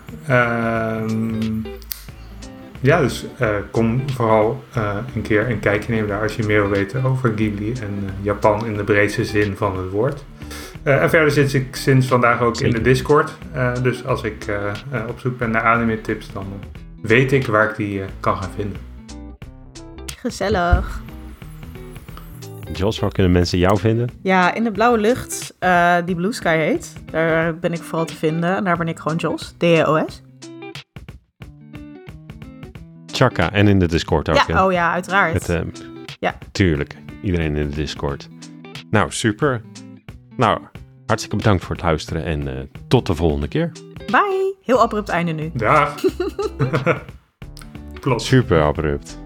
[2.80, 6.60] Ja, dus eh, kom vooral eh, een keer een kijkje nemen daar als je meer
[6.60, 10.24] wil weten over Ghibli en eh, Japan in de breedste zin van het woord.
[10.82, 13.32] Eh, en verder zit ik sinds vandaag ook in de Discord.
[13.52, 14.46] Eh, dus als ik
[15.08, 16.46] op zoek ben naar anime tips, dan
[17.02, 18.78] weet ik waar ik die kan gaan vinden.
[20.16, 21.00] Gezellig.
[22.72, 24.08] Jos, waar kunnen mensen jou vinden?
[24.22, 26.92] Ja, in de blauwe lucht, eh, die Blue Sky heet.
[27.10, 28.56] Daar ben ik vooral te vinden.
[28.56, 30.22] En daar ben ik gewoon Jos, D-O-S.
[33.18, 34.36] Chaka en in de Discord ook.
[34.36, 34.64] Ja, hè?
[34.64, 35.32] oh ja, uiteraard.
[35.32, 35.60] Met, eh,
[36.18, 36.38] Ja.
[36.52, 38.28] Tuurlijk, iedereen in de Discord.
[38.90, 39.62] Nou, super.
[40.36, 40.60] Nou,
[41.06, 43.72] hartstikke bedankt voor het luisteren en eh, tot de volgende keer.
[44.06, 44.54] Bye.
[44.62, 45.50] Heel abrupt einde nu.
[45.54, 45.94] Dag!
[48.00, 48.22] Klopt.
[48.22, 49.18] Super abrupt.